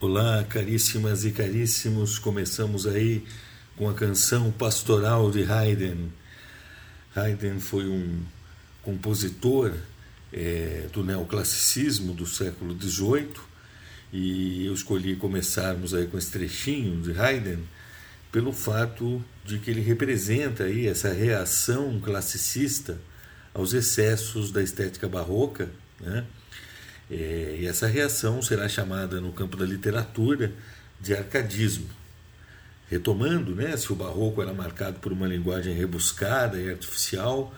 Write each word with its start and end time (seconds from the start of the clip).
Olá, 0.00 0.42
caríssimas 0.44 1.24
e 1.24 1.30
caríssimos. 1.30 2.18
Começamos 2.18 2.88
aí 2.88 3.24
com 3.76 3.88
a 3.88 3.94
canção 3.94 4.50
Pastoral 4.50 5.30
de 5.30 5.44
Haydn. 5.44 6.08
Haydn 7.14 7.60
foi 7.60 7.86
um 7.86 8.20
compositor 8.82 9.72
é, 10.32 10.88
do 10.92 11.04
neoclassicismo 11.04 12.12
do 12.12 12.26
século 12.26 12.76
XVIII 12.76 13.30
e 14.12 14.66
eu 14.66 14.74
escolhi 14.74 15.14
começarmos 15.14 15.94
aí 15.94 16.08
com 16.08 16.18
esse 16.18 16.32
trechinho 16.32 17.00
de 17.00 17.16
Haydn 17.16 17.62
pelo 18.32 18.52
fato 18.52 19.24
de 19.44 19.60
que 19.60 19.70
ele 19.70 19.80
representa 19.80 20.64
aí 20.64 20.88
essa 20.88 21.12
reação 21.12 22.00
classicista 22.00 22.98
aos 23.54 23.72
excessos 23.72 24.50
da 24.50 24.60
estética 24.60 25.08
barroca, 25.08 25.70
né? 26.00 26.26
É, 27.10 27.56
e 27.60 27.66
essa 27.66 27.86
reação 27.86 28.40
será 28.40 28.68
chamada 28.68 29.20
no 29.20 29.32
campo 29.32 29.56
da 29.56 29.64
literatura 29.64 30.52
de 31.00 31.14
arcadismo. 31.14 31.88
Retomando, 32.88 33.54
né, 33.54 33.76
se 33.76 33.92
o 33.92 33.96
barroco 33.96 34.40
era 34.40 34.52
marcado 34.52 34.98
por 35.00 35.12
uma 35.12 35.26
linguagem 35.26 35.74
rebuscada 35.74 36.60
e 36.60 36.70
artificial, 36.70 37.54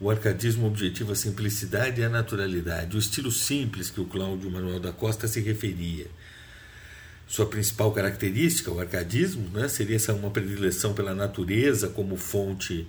o 0.00 0.10
arcadismo 0.10 0.66
objetiva 0.66 1.12
a 1.12 1.16
simplicidade 1.16 2.00
e 2.00 2.04
a 2.04 2.08
naturalidade, 2.08 2.96
o 2.96 2.98
estilo 2.98 3.30
simples 3.30 3.90
que 3.90 4.00
o 4.00 4.04
Cláudio 4.04 4.50
Manuel 4.50 4.80
da 4.80 4.92
Costa 4.92 5.28
se 5.28 5.40
referia. 5.40 6.06
Sua 7.26 7.46
principal 7.46 7.90
característica, 7.92 8.70
o 8.70 8.80
arcadismo, 8.80 9.48
né, 9.50 9.68
seria 9.68 9.96
essa 9.96 10.12
uma 10.12 10.30
predileção 10.30 10.92
pela 10.92 11.14
natureza 11.14 11.88
como 11.88 12.16
fonte 12.16 12.86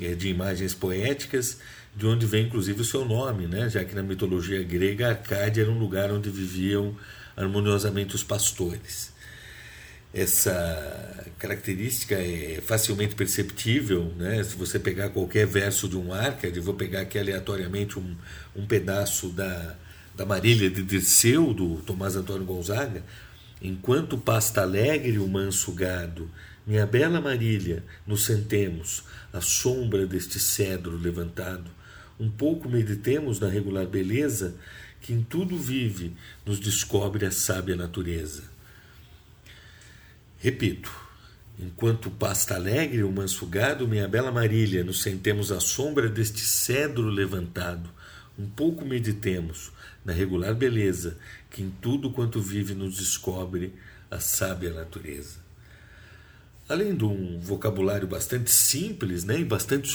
é, 0.00 0.14
de 0.14 0.28
imagens 0.28 0.74
poéticas, 0.74 1.58
de 1.94 2.06
onde 2.06 2.26
vem 2.26 2.46
inclusive 2.46 2.80
o 2.80 2.84
seu 2.84 3.04
nome, 3.04 3.46
né? 3.46 3.68
já 3.68 3.84
que 3.84 3.94
na 3.94 4.02
mitologia 4.02 4.62
grega 4.62 5.08
Arcádia 5.08 5.62
era 5.62 5.70
um 5.70 5.78
lugar 5.78 6.10
onde 6.10 6.30
viviam 6.30 6.96
harmoniosamente 7.36 8.14
os 8.14 8.22
pastores. 8.22 9.12
Essa 10.12 11.26
característica 11.38 12.16
é 12.16 12.60
facilmente 12.66 13.14
perceptível, 13.14 14.12
né? 14.16 14.42
se 14.42 14.56
você 14.56 14.78
pegar 14.78 15.10
qualquer 15.10 15.46
verso 15.46 15.88
de 15.88 15.96
um 15.96 16.12
Arcade, 16.12 16.58
vou 16.60 16.74
pegar 16.74 17.02
aqui 17.02 17.18
aleatoriamente 17.18 17.98
um, 17.98 18.16
um 18.56 18.66
pedaço 18.66 19.28
da, 19.28 19.76
da 20.14 20.26
Marília 20.26 20.68
de 20.68 20.82
Dirceu, 20.82 21.54
do 21.54 21.76
Tomás 21.86 22.16
Antônio 22.16 22.44
Gonzaga, 22.44 23.04
enquanto 23.62 24.18
pasta 24.18 24.62
alegre 24.62 25.18
o 25.18 25.28
manso 25.28 25.72
gado, 25.72 26.30
minha 26.66 26.86
bela 26.86 27.20
Marília, 27.20 27.84
nos 28.06 28.24
sentemos, 28.24 29.04
à 29.32 29.40
sombra 29.40 30.06
deste 30.06 30.38
cedro 30.38 30.96
levantado, 30.96 31.70
um 32.20 32.30
pouco 32.30 32.68
meditemos 32.68 33.40
na 33.40 33.48
regular 33.48 33.86
beleza 33.86 34.54
que 35.00 35.14
em 35.14 35.22
tudo 35.22 35.56
vive, 35.56 36.12
nos 36.44 36.60
descobre 36.60 37.24
a 37.24 37.30
sábia 37.30 37.74
natureza. 37.74 38.42
Repito, 40.38 40.92
enquanto 41.58 42.10
pasta 42.10 42.54
alegre 42.54 43.02
o 43.02 43.10
manso 43.10 43.46
gado, 43.46 43.88
minha 43.88 44.06
bela 44.06 44.30
Marília, 44.30 44.84
nos 44.84 45.00
sentemos 45.00 45.50
à 45.50 45.58
sombra 45.58 46.08
deste 46.08 46.40
cedro 46.40 47.08
levantado, 47.08 47.88
um 48.38 48.46
pouco 48.46 48.84
meditemos 48.84 49.72
na 50.04 50.12
regular 50.12 50.54
beleza 50.54 51.16
que 51.50 51.62
em 51.62 51.70
tudo 51.80 52.10
quanto 52.10 52.40
vive 52.40 52.74
nos 52.74 52.98
descobre 52.98 53.72
a 54.10 54.20
sábia 54.20 54.70
natureza 54.70 55.49
além 56.70 56.94
de 56.94 57.04
um 57.04 57.40
vocabulário 57.40 58.06
bastante 58.06 58.48
simples 58.48 59.24
né, 59.24 59.40
e 59.40 59.44
bastante, 59.44 59.92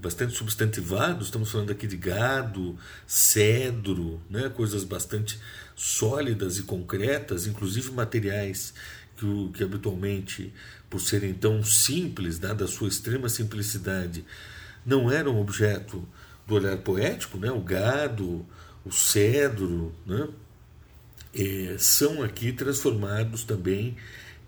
bastante 0.00 0.34
substantivado, 0.34 1.22
estamos 1.22 1.50
falando 1.50 1.72
aqui 1.72 1.86
de 1.86 1.98
gado, 1.98 2.74
cedro, 3.06 4.18
né, 4.30 4.48
coisas 4.48 4.82
bastante 4.82 5.38
sólidas 5.76 6.58
e 6.58 6.62
concretas, 6.62 7.46
inclusive 7.46 7.90
materiais 7.90 8.72
que, 9.14 9.50
que 9.52 9.62
habitualmente, 9.62 10.50
por 10.88 11.02
serem 11.02 11.34
tão 11.34 11.62
simples, 11.62 12.38
dada 12.38 12.66
sua 12.66 12.88
extrema 12.88 13.28
simplicidade, 13.28 14.24
não 14.86 15.12
eram 15.12 15.38
objeto 15.38 16.08
do 16.46 16.54
olhar 16.54 16.78
poético, 16.78 17.36
né, 17.36 17.50
o 17.50 17.60
gado, 17.60 18.46
o 18.86 18.90
cedro, 18.90 19.94
né, 20.06 20.28
é, 21.34 21.76
são 21.78 22.22
aqui 22.22 22.52
transformados 22.52 23.44
também 23.44 23.98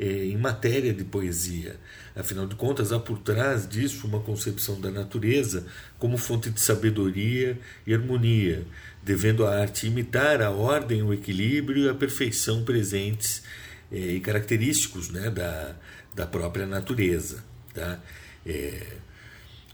é, 0.03 0.25
em 0.25 0.37
matéria 0.37 0.93
de 0.93 1.05
poesia. 1.05 1.77
Afinal 2.17 2.45
de 2.45 2.57
contas, 2.57 2.91
há 2.91 2.99
por 2.99 3.19
trás 3.19 3.69
disso 3.69 4.05
uma 4.05 4.19
concepção 4.19 4.81
da 4.81 4.91
natureza 4.91 5.65
como 5.97 6.19
fonte 6.19 6.51
de 6.51 6.61
sabedoria 6.61 7.57
e 7.87 7.95
harmonia, 7.95 8.67
devendo 9.01 9.47
a 9.47 9.57
arte 9.57 9.87
imitar 9.87 10.43
a 10.43 10.51
ordem, 10.51 11.05
o 11.05 11.15
equilíbrio 11.15 11.85
e 11.85 11.89
a 11.89 11.95
perfeição 11.95 12.65
presentes 12.65 13.45
é, 13.93 13.97
e 13.97 14.19
característicos 14.19 15.09
né, 15.09 15.31
da, 15.31 15.77
da 16.12 16.27
própria 16.27 16.67
natureza. 16.67 17.45
Tá? 17.73 18.01
É, 18.45 18.85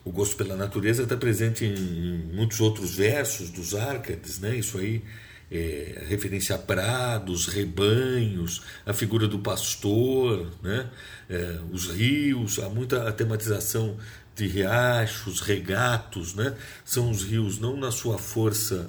o 0.05 0.13
gosto 0.13 0.37
pela 0.37 0.57
natureza 0.57 1.05
está 1.05 1.17
presente 1.17 1.65
em, 1.65 1.73
em 1.73 2.19
muitos 2.35 2.61
outros 2.61 2.95
versos 2.95 3.49
dos 3.49 3.75
Árcades, 3.75 4.39
né? 4.41 4.55
isso 4.57 4.77
aí 4.77 5.03
é, 5.51 6.05
referência 6.09 6.57
a 6.57 6.59
prados, 6.59 7.47
rebanhos, 7.47 8.63
a 8.85 8.93
figura 8.93 9.27
do 9.27 9.39
pastor, 9.39 10.51
né? 10.63 10.91
É, 11.29 11.59
os 11.73 11.89
rios, 11.89 12.59
há 12.59 12.69
muita 12.69 13.11
tematização 13.13 13.97
de 14.39 14.47
riachos, 14.47 15.41
regatos, 15.41 16.35
né? 16.35 16.57
são 16.85 17.11
os 17.11 17.25
rios 17.25 17.59
não 17.59 17.77
na 17.77 17.91
sua 17.91 18.17
força 18.19 18.89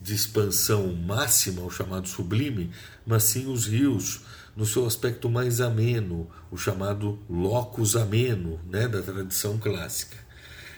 de 0.00 0.14
expansão 0.14 0.90
máxima, 0.94 1.60
o 1.60 1.70
chamado 1.70 2.08
sublime, 2.08 2.70
mas 3.06 3.24
sim 3.24 3.46
os 3.46 3.66
rios 3.66 4.22
no 4.56 4.64
seu 4.64 4.86
aspecto 4.86 5.28
mais 5.28 5.60
ameno, 5.60 6.30
o 6.50 6.56
chamado 6.56 7.18
locus 7.28 7.94
ameno, 7.94 8.58
né? 8.70 8.88
da 8.88 9.02
tradição 9.02 9.58
clássica. 9.58 10.16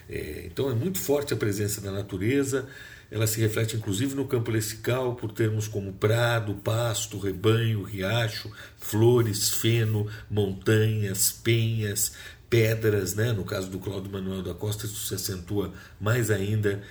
É, 0.08 0.46
então 0.46 0.68
é 0.68 0.74
muito 0.74 0.98
forte 0.98 1.32
a 1.32 1.36
presença 1.36 1.80
da 1.80 1.92
natureza, 1.92 2.68
ela 3.12 3.26
se 3.26 3.38
reflete 3.38 3.76
inclusive 3.76 4.14
no 4.14 4.26
campo 4.26 4.50
lexical 4.50 5.14
por 5.14 5.32
termos 5.32 5.68
como 5.68 5.92
prado, 5.92 6.54
pasto, 6.54 7.18
rebanho, 7.18 7.82
riacho, 7.82 8.50
flores, 8.78 9.50
feno, 9.50 10.08
montanhas, 10.30 11.30
penhas, 11.30 12.12
pedras, 12.48 13.14
né? 13.14 13.30
no 13.32 13.44
caso 13.44 13.68
do 13.68 13.78
Cláudio 13.78 14.10
Manuel 14.10 14.42
da 14.42 14.54
Costa, 14.54 14.86
isso 14.86 15.06
se 15.06 15.14
acentua 15.14 15.74
mais 16.00 16.30
ainda 16.30 16.82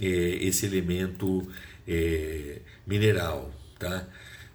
é, 0.00 0.04
esse 0.04 0.66
elemento 0.66 1.48
é, 1.86 2.58
mineral. 2.84 3.54
Tá? 3.78 4.04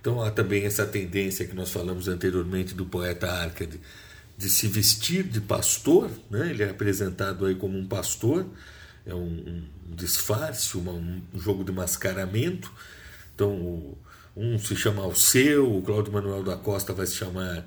Então 0.02 0.22
há 0.22 0.30
também 0.30 0.66
essa 0.66 0.86
tendência 0.86 1.48
que 1.48 1.56
nós 1.56 1.72
falamos 1.72 2.10
anteriormente 2.10 2.74
do 2.74 2.86
poeta 2.86 3.32
Arcade 3.32 3.80
de 4.38 4.50
se 4.50 4.68
vestir 4.68 5.24
de 5.24 5.40
pastor, 5.40 6.12
né? 6.30 6.50
ele 6.50 6.64
é 6.64 6.70
apresentado 6.70 7.46
aí 7.46 7.56
como 7.56 7.78
um 7.78 7.88
pastor, 7.88 8.46
é 9.06 9.14
um, 9.14 9.68
um 9.90 9.96
disfarce, 9.96 10.78
uma, 10.78 10.92
um 10.92 11.22
jogo 11.36 11.64
de 11.64 11.72
mascaramento. 11.72 12.72
Então, 13.36 13.96
um 14.36 14.58
se 14.58 14.76
chama 14.76 15.04
Alceu, 15.04 15.78
o 15.78 15.82
Cláudio 15.82 16.14
Manuel 16.14 16.44
da 16.44 16.58
Costa 16.58 16.94
vai 16.94 17.06
se 17.06 17.16
chamar 17.16 17.66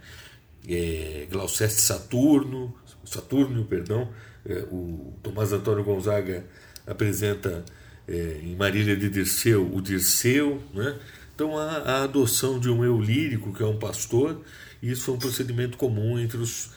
é, 0.68 1.26
Glauceste 1.30 1.80
Saturno, 1.80 2.74
Saturno, 3.04 3.64
perdão, 3.64 4.10
é, 4.44 4.64
o 4.70 5.14
Tomás 5.22 5.52
Antônio 5.52 5.84
Gonzaga 5.84 6.44
apresenta 6.86 7.64
é, 8.08 8.40
em 8.42 8.56
Marília 8.56 8.96
de 8.96 9.08
Dirceu 9.08 9.72
o 9.72 9.80
Dirceu, 9.80 10.62
né? 10.74 10.98
Então 11.34 11.58
a, 11.58 11.76
a, 11.78 12.04
adoção 12.04 12.58
de 12.58 12.70
um 12.70 12.84
eu 12.84 13.00
lírico, 13.00 13.52
que 13.52 13.62
é 13.62 13.66
um 13.66 13.78
pastor, 13.78 14.40
isso 14.82 15.02
foi 15.02 15.14
um 15.14 15.18
procedimento 15.18 15.76
comum 15.76 16.18
entre 16.18 16.38
os, 16.38 16.70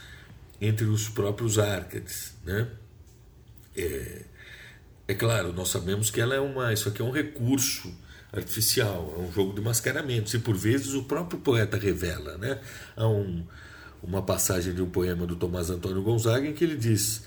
entre 0.59 0.85
os 0.85 1.07
próprios 1.07 1.57
Árcades, 1.57 2.35
né? 2.43 2.67
É, 3.75 4.23
é 5.09 5.15
claro, 5.15 5.51
nós 5.51 5.69
sabemos 5.69 6.11
que 6.11 6.21
ela 6.21 6.35
é 6.35 6.39
uma, 6.39 6.71
isso 6.71 6.87
aqui 6.87 7.01
é 7.01 7.05
um 7.05 7.09
recurso 7.09 7.91
artificial, 8.31 9.11
é 9.17 9.19
um 9.19 9.31
jogo 9.31 9.53
de 9.53 9.59
mascaramento. 9.59 10.35
E 10.35 10.39
por 10.39 10.55
vezes 10.55 10.93
o 10.93 11.05
próprio 11.05 11.39
poeta 11.39 11.77
revela. 11.77 12.37
Né? 12.37 12.59
Há 12.95 13.07
um, 13.07 13.43
uma 14.03 14.21
passagem 14.21 14.71
de 14.71 14.83
um 14.83 14.87
poema 14.87 15.25
do 15.25 15.35
Tomás 15.35 15.71
Antônio 15.71 16.03
Gonzaga 16.03 16.45
em 16.47 16.53
que 16.53 16.63
ele 16.63 16.77
diz, 16.77 17.23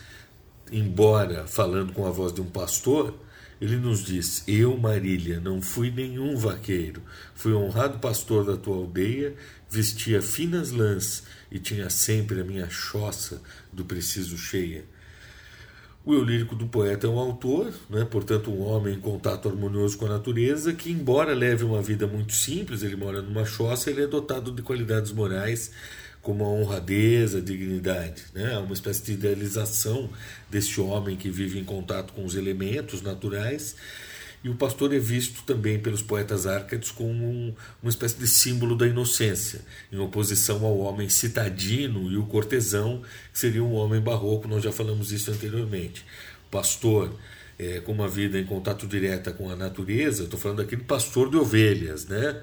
embora 0.71 1.45
falando 1.49 1.93
com 1.93 2.07
a 2.07 2.11
voz 2.13 2.33
de 2.33 2.41
um 2.41 2.47
pastor, 2.47 3.19
ele 3.61 3.77
nos 3.77 4.05
diz: 4.05 4.45
Eu, 4.47 4.77
Marília, 4.79 5.41
não 5.41 5.61
fui 5.61 5.91
nenhum 5.91 6.37
vaqueiro, 6.37 7.03
fui 7.35 7.53
honrado 7.53 7.99
pastor 7.99 8.45
da 8.45 8.57
tua 8.57 8.77
aldeia, 8.77 9.35
vestia 9.69 10.23
finas 10.23 10.71
lãs 10.71 11.25
e 11.51 11.59
tinha 11.59 11.91
sempre 11.91 12.43
a 12.43 12.45
minha 12.45 12.71
choça 12.71 13.43
do 13.73 13.85
preciso 13.85 14.39
cheia. 14.39 14.85
O 16.05 16.13
eu 16.13 16.25
lírico 16.25 16.57
do 16.57 16.67
poeta 16.67 17.07
é 17.07 17.11
um 17.11 17.19
autor, 17.19 17.73
né, 17.89 18.05
portanto, 18.05 18.51
um 18.51 18.63
homem 18.63 18.95
em 18.97 19.01
contato 19.01 19.49
harmonioso 19.49 19.97
com 19.97 20.07
a 20.07 20.09
natureza, 20.09 20.73
que, 20.73 20.91
embora 20.91 21.33
leve 21.33 21.63
uma 21.63 21.81
vida 21.81 22.09
muito 22.09 22.33
simples, 22.33 22.83
ele 22.83 22.97
mora 22.97 23.23
numa 23.23 23.45
choça, 23.45 23.89
ele 23.89 24.03
é 24.03 24.07
dotado 24.09 24.51
de 24.51 24.63
qualidades 24.63 25.13
morais 25.13 25.71
como 26.21 26.45
a 26.45 26.49
honradez, 26.49 27.35
a 27.35 27.41
dignidade. 27.41 28.25
Né? 28.35 28.57
Uma 28.59 28.73
espécie 28.73 29.03
de 29.05 29.13
idealização 29.13 30.09
desse 30.49 30.81
homem 30.81 31.17
que 31.17 31.31
vive 31.31 31.59
em 31.59 31.65
contato 31.65 32.13
com 32.13 32.25
os 32.25 32.35
elementos 32.35 33.03
naturais 33.03 33.77
E 34.45 34.49
o 34.49 34.55
pastor 34.57 34.93
é 34.93 34.99
visto 34.99 35.43
também 35.45 35.79
pelos 35.79 36.03
poetas 36.03 36.47
árcades 36.47 36.91
como 36.91 37.25
um, 37.25 37.55
uma 37.81 37.91
espécie 37.91 38.17
de 38.17 38.27
símbolo 38.27 38.77
da 38.77 38.87
inocência, 38.87 39.61
em 39.91 39.99
oposição 39.99 40.65
ao 40.65 40.79
homem 40.79 41.09
citadino 41.09 42.11
e 42.11 42.17
o 42.17 42.27
cortesão, 42.27 43.03
que 43.33 43.39
seria 43.39 43.63
um 43.63 43.75
homem 43.75 44.01
barroco, 44.01 44.49
nós 44.49 44.65
já 44.65 44.73
falamos 44.73 45.13
isso 45.13 45.31
anteriormente. 45.31 46.05
O 46.49 46.51
pastor, 46.51 47.15
é, 47.57 47.81
com 47.81 47.93
uma 47.93 48.09
vida 48.09 48.37
em 48.39 48.45
contato 48.45 48.87
direta 48.87 49.33
com 49.33 49.49
a 49.49 49.55
natureza, 49.55 50.25
estou 50.25 50.39
falando 50.39 50.63
aqui 50.63 50.75
do 50.75 50.85
pastor 50.85 51.31
de 51.31 51.37
ovelhas, 51.37 52.07
né? 52.07 52.43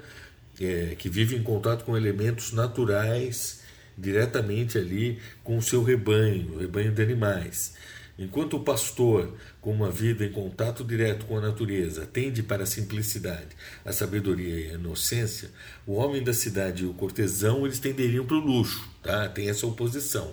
É, 0.58 0.94
que 0.98 1.08
vive 1.08 1.36
em 1.36 1.42
contato 1.42 1.84
com 1.84 1.96
elementos 1.96 2.52
naturais 2.52 3.60
diretamente 3.96 4.78
ali 4.78 5.18
com 5.44 5.58
o 5.58 5.62
seu 5.62 5.82
rebanho, 5.82 6.54
o 6.54 6.58
rebanho 6.58 6.92
de 6.92 7.02
animais. 7.02 7.74
Enquanto 8.18 8.56
o 8.56 8.60
pastor, 8.60 9.34
com 9.60 9.72
uma 9.72 9.90
vida 9.90 10.24
em 10.24 10.32
contato 10.32 10.84
direto 10.84 11.26
com 11.26 11.38
a 11.38 11.40
natureza, 11.40 12.06
tende 12.06 12.42
para 12.42 12.64
a 12.64 12.66
simplicidade, 12.66 13.48
a 13.84 13.92
sabedoria 13.92 14.60
e 14.60 14.70
a 14.70 14.74
inocência, 14.74 15.50
o 15.86 15.94
homem 15.94 16.22
da 16.22 16.34
cidade 16.34 16.84
e 16.84 16.86
o 16.86 16.94
cortesão 16.94 17.64
eles 17.64 17.78
tenderiam 17.78 18.26
para 18.26 18.36
o 18.36 18.40
luxo, 18.40 18.88
tá? 19.02 19.28
Tem 19.28 19.48
essa 19.48 19.66
oposição, 19.66 20.32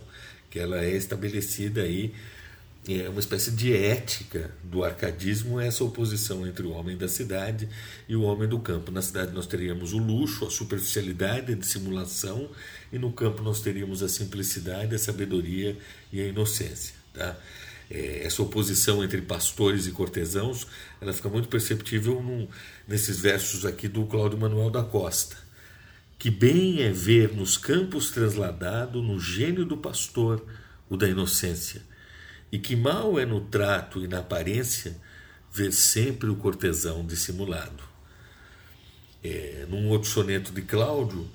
que 0.50 0.60
ela 0.60 0.84
é 0.84 0.92
estabelecida 0.96 1.82
aí 1.82 2.14
é 2.90 3.10
uma 3.10 3.20
espécie 3.20 3.52
de 3.52 3.76
ética 3.76 4.50
do 4.64 4.82
arcadismo 4.82 5.60
essa 5.60 5.84
oposição 5.84 6.48
entre 6.48 6.66
o 6.66 6.72
homem 6.72 6.96
da 6.96 7.10
cidade 7.10 7.68
e 8.08 8.16
o 8.16 8.22
homem 8.22 8.48
do 8.48 8.60
campo. 8.60 8.92
Na 8.92 9.02
cidade 9.02 9.34
nós 9.34 9.46
teríamos 9.46 9.92
o 9.92 9.98
luxo, 9.98 10.46
a 10.46 10.50
superficialidade, 10.50 11.52
a 11.52 11.56
dissimulação, 11.56 12.50
e 12.92 12.98
no 12.98 13.12
campo 13.12 13.44
nós 13.44 13.60
teríamos 13.60 14.02
a 14.02 14.08
simplicidade, 14.08 14.96
a 14.96 15.00
sabedoria 15.00 15.78
e 16.14 16.22
a 16.22 16.26
inocência. 16.28 16.96
Tá? 17.14 17.38
É, 17.90 18.26
essa 18.26 18.42
oposição 18.42 19.04
entre 19.04 19.22
pastores 19.22 19.88
e 19.88 19.92
cortesãos 19.92 20.68
ela 21.00 21.14
fica 21.14 21.30
muito 21.30 21.48
perceptível 21.48 22.22
num, 22.22 22.48
nesses 22.88 23.20
versos 23.20 23.66
aqui 23.66 23.88
do 23.88 24.06
Cláudio 24.06 24.38
Manuel 24.38 24.70
da 24.70 24.84
Costa. 24.84 25.38
Que 26.20 26.30
bem 26.30 26.82
é 26.82 26.92
ver 26.92 27.34
nos 27.34 27.58
campos 27.58 28.10
transladado, 28.10 29.02
no 29.02 29.20
gênio 29.20 29.64
do 29.64 29.78
pastor, 29.78 30.44
o 30.90 30.98
da 30.98 31.08
inocência, 31.08 31.82
e 32.52 32.58
que 32.58 32.76
mal 32.76 33.20
é 33.20 33.26
no 33.26 33.42
trato 33.42 34.04
e 34.04 34.08
na 34.08 34.20
aparência 34.20 34.98
ver 35.52 35.72
sempre 35.72 36.30
o 36.30 36.36
cortesão 36.36 37.06
dissimulado. 37.06 37.84
É, 39.24 39.66
num 39.70 39.90
outro 39.90 40.10
soneto 40.10 40.52
de 40.52 40.62
Cláudio, 40.62 41.28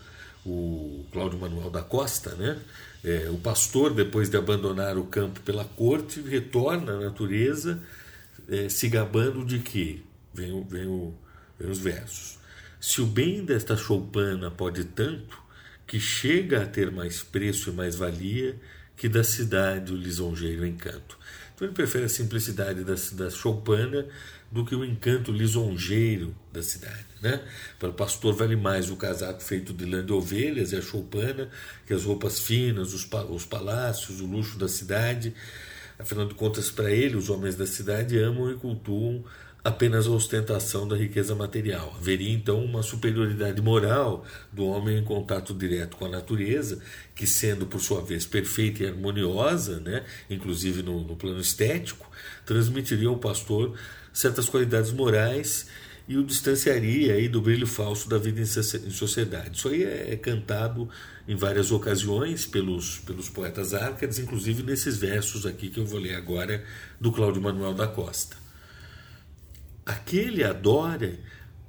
o 0.45 1.05
Cláudio 1.13 1.39
Manuel 1.39 1.71
da 1.71 1.83
Costa, 1.83 2.35
né? 2.35 2.59
É, 3.05 3.29
o 3.31 3.37
pastor, 3.39 3.95
depois 3.95 4.29
de 4.29 4.37
abandonar 4.37 4.97
o 4.97 5.05
campo 5.05 5.41
pela 5.41 5.65
corte, 5.65 6.21
retorna 6.21 6.93
à 6.93 7.01
natureza, 7.01 7.83
é, 8.49 8.69
se 8.69 8.89
gabando 8.89 9.45
de 9.45 9.59
que? 9.59 10.05
Vem, 10.33 10.65
vem, 10.65 10.87
o, 10.87 11.15
vem 11.59 11.71
os 11.71 11.79
versos. 11.79 12.39
Se 12.81 13.01
o 13.01 13.07
bem 13.07 13.45
desta 13.45 13.77
choupana 13.77 14.51
pode 14.51 14.85
tanto, 14.85 15.41
que 15.87 16.01
chega 16.01 16.63
a 16.63 16.67
ter 16.67 16.91
mais 16.91 17.23
preço 17.23 17.71
e 17.71 17.73
mais 17.73 17.97
valia 17.97 18.57
que 18.97 19.09
da 19.09 19.25
cidade 19.25 19.93
o 19.93 19.97
lisonjeiro 19.97 20.67
encanto. 20.67 21.19
Então 21.55 21.67
ele 21.67 21.75
prefere 21.75 22.05
a 22.05 22.09
simplicidade 22.09 22.85
da, 22.85 22.95
da 23.13 23.31
choupana 23.31 24.07
do 24.51 24.65
que 24.65 24.75
o 24.75 24.85
encanto 24.85 25.31
lisonjeiro 25.31 26.35
da 26.53 26.63
cidade. 26.63 27.12
Né? 27.23 27.41
Para 27.79 27.91
o 27.91 27.95
pastor 27.95 28.35
vale 28.35 28.57
mais 28.57 28.91
o 28.91 28.97
casaco 28.97 29.41
feito 29.41 29.73
de 29.73 29.85
lã 29.85 30.05
de 30.05 30.13
ovelhas 30.13 30.73
e 30.73 30.77
a 30.77 30.83
choupana 30.83 31.49
que 31.87 31.95
as 31.95 32.03
roupas 32.03 32.41
finas, 32.41 32.93
os, 32.93 33.09
os 33.31 33.45
palácios, 33.45 34.21
o 34.21 34.27
luxo 34.27 34.59
da 34.59 34.67
cidade. 34.67 35.33
Afinal 35.97 36.27
de 36.27 36.35
contas, 36.35 36.69
para 36.69 36.91
ele, 36.91 37.17
os 37.17 37.31
homens 37.31 37.55
da 37.55 37.65
cidade 37.65 38.19
amam 38.19 38.51
e 38.51 38.55
cultuam 38.55 39.23
apenas 39.65 40.09
a 40.09 40.11
ostentação 40.11 40.89
da 40.89 40.97
riqueza 40.97 41.35
material. 41.35 41.95
Haveria 41.97 42.33
então 42.33 42.65
uma 42.65 42.83
superioridade 42.83 43.63
moral 43.63 44.25
do 44.53 44.67
homem 44.67 44.99
em 44.99 45.05
contato 45.05 45.55
direto 45.55 45.97
com 45.97 46.07
a 46.07 46.09
natureza, 46.09 46.81
que 47.15 47.27
sendo 47.27 47.67
por 47.67 47.81
sua 47.81 48.03
vez 48.03 48.27
perfeita 48.27 48.83
e 48.83 48.89
harmoniosa, 48.89 49.79
né, 49.79 50.05
inclusive 50.29 50.83
no, 50.83 51.05
no 51.05 51.15
plano 51.15 51.41
estético, 51.41 52.11
transmitiria 52.45 53.09
ao 53.09 53.19
pastor 53.19 53.79
certas 54.13 54.49
qualidades 54.49 54.91
morais 54.91 55.69
e 56.09 56.17
o 56.17 56.25
distanciaria 56.25 57.15
aí 57.15 57.29
do 57.29 57.41
brilho 57.41 57.67
falso 57.67 58.09
da 58.09 58.19
vida 58.19 58.41
em 58.41 58.91
sociedade. 58.91 59.57
Isso 59.57 59.69
aí 59.69 59.85
é, 59.85 60.13
é 60.13 60.17
cantado 60.17 60.89
em 61.27 61.37
várias 61.37 61.71
ocasiões 61.71 62.45
pelos, 62.45 62.99
pelos 63.01 63.29
poetas 63.29 63.73
árcades, 63.73 64.19
inclusive 64.19 64.63
nesses 64.63 64.97
versos 64.97 65.47
aqui 65.47 65.69
que 65.69 65.79
eu 65.79 65.87
vou 65.87 66.01
ler 66.01 66.15
agora 66.15 66.65
do 67.01 67.13
Cláudio 67.13 67.41
Manuel 67.41 67.75
da 67.75 67.87
Costa. 67.87 68.37
Aquele 69.87 70.45
adora, 70.45 71.19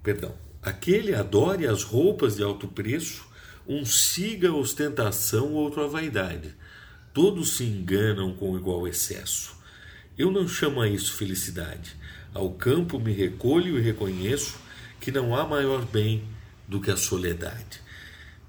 perdão, 0.01 0.35
aquele 0.61 1.13
adore 1.13 1.67
as 1.67 1.83
roupas 1.83 2.35
de 2.35 2.43
alto 2.43 2.67
preço, 2.67 3.25
um 3.67 3.85
siga 3.85 4.49
a 4.49 4.55
ostentação, 4.55 5.53
outro 5.53 5.83
a 5.83 5.87
vaidade. 5.87 6.53
Todos 7.13 7.57
se 7.57 7.63
enganam 7.63 8.33
com 8.33 8.57
igual 8.57 8.87
excesso. 8.87 9.55
Eu 10.17 10.31
não 10.31 10.47
chamo 10.47 10.81
a 10.81 10.87
isso 10.87 11.13
felicidade. 11.13 11.95
Ao 12.33 12.49
campo 12.51 12.99
me 12.99 13.13
recolho 13.13 13.77
e 13.77 13.81
reconheço 13.81 14.57
que 14.99 15.11
não 15.11 15.35
há 15.35 15.45
maior 15.45 15.85
bem 15.85 16.23
do 16.67 16.81
que 16.81 16.89
a 16.89 16.97
soledade. 16.97 17.81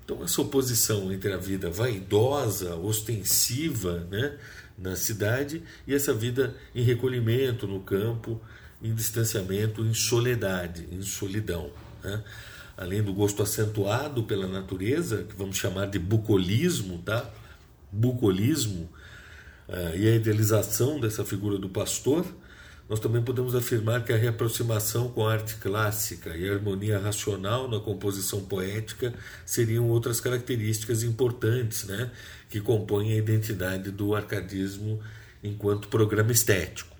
Então, 0.05 0.23
essa 0.23 0.41
oposição 0.41 1.13
entre 1.13 1.33
a 1.33 1.37
vida 1.37 1.71
vaidosa, 1.71 2.77
ostensiva 2.77 4.07
né, 4.11 4.37
na 4.79 4.95
cidade 4.97 5.63
e 5.87 5.95
essa 5.95 6.13
vida 6.13 6.55
em 6.75 6.83
recolhimento 6.83 7.67
no 7.67 7.81
campo, 7.81 8.41
em 8.83 8.95
distanciamento, 8.95 9.83
em 9.83 9.95
soledade, 9.95 10.87
em 10.93 11.03
solidão. 11.03 11.71
Né? 12.03 12.23
Além 12.77 13.03
do 13.03 13.15
gosto 13.15 13.43
acentuado 13.43 14.25
pela 14.25 14.47
natureza, 14.47 15.25
que 15.25 15.35
vamos 15.35 15.57
chamar 15.57 15.87
de 15.87 15.99
bucolismo, 15.99 16.99
tá? 16.99 17.31
bucolismo, 17.91 18.91
uh, 19.69 19.97
e 19.97 20.09
a 20.09 20.15
idealização 20.17 21.01
dessa 21.01 21.25
figura 21.25 21.57
do 21.57 21.69
pastor, 21.69 22.27
nós 22.89 23.01
também 23.01 23.23
podemos 23.23 23.55
afirmar 23.55 24.05
que 24.05 24.13
a 24.13 24.17
reaproximação 24.17 25.09
com 25.09 25.27
a 25.27 25.33
arte 25.33 25.55
clássica 25.57 26.37
e 26.37 26.49
a 26.49 26.53
harmonia 26.53 26.99
racional 26.99 27.69
na 27.69 27.81
composição 27.81 28.45
poética 28.45 29.15
seriam 29.47 29.89
outras 29.89 30.21
características 30.21 31.03
importantes 31.03 31.85
né, 31.85 32.11
que 32.51 32.61
compõem 32.61 33.13
a 33.13 33.17
identidade 33.17 33.91
do 33.91 34.15
arcadismo 34.15 35.01
enquanto 35.43 35.89
programa 35.89 36.31
estético. 36.31 36.95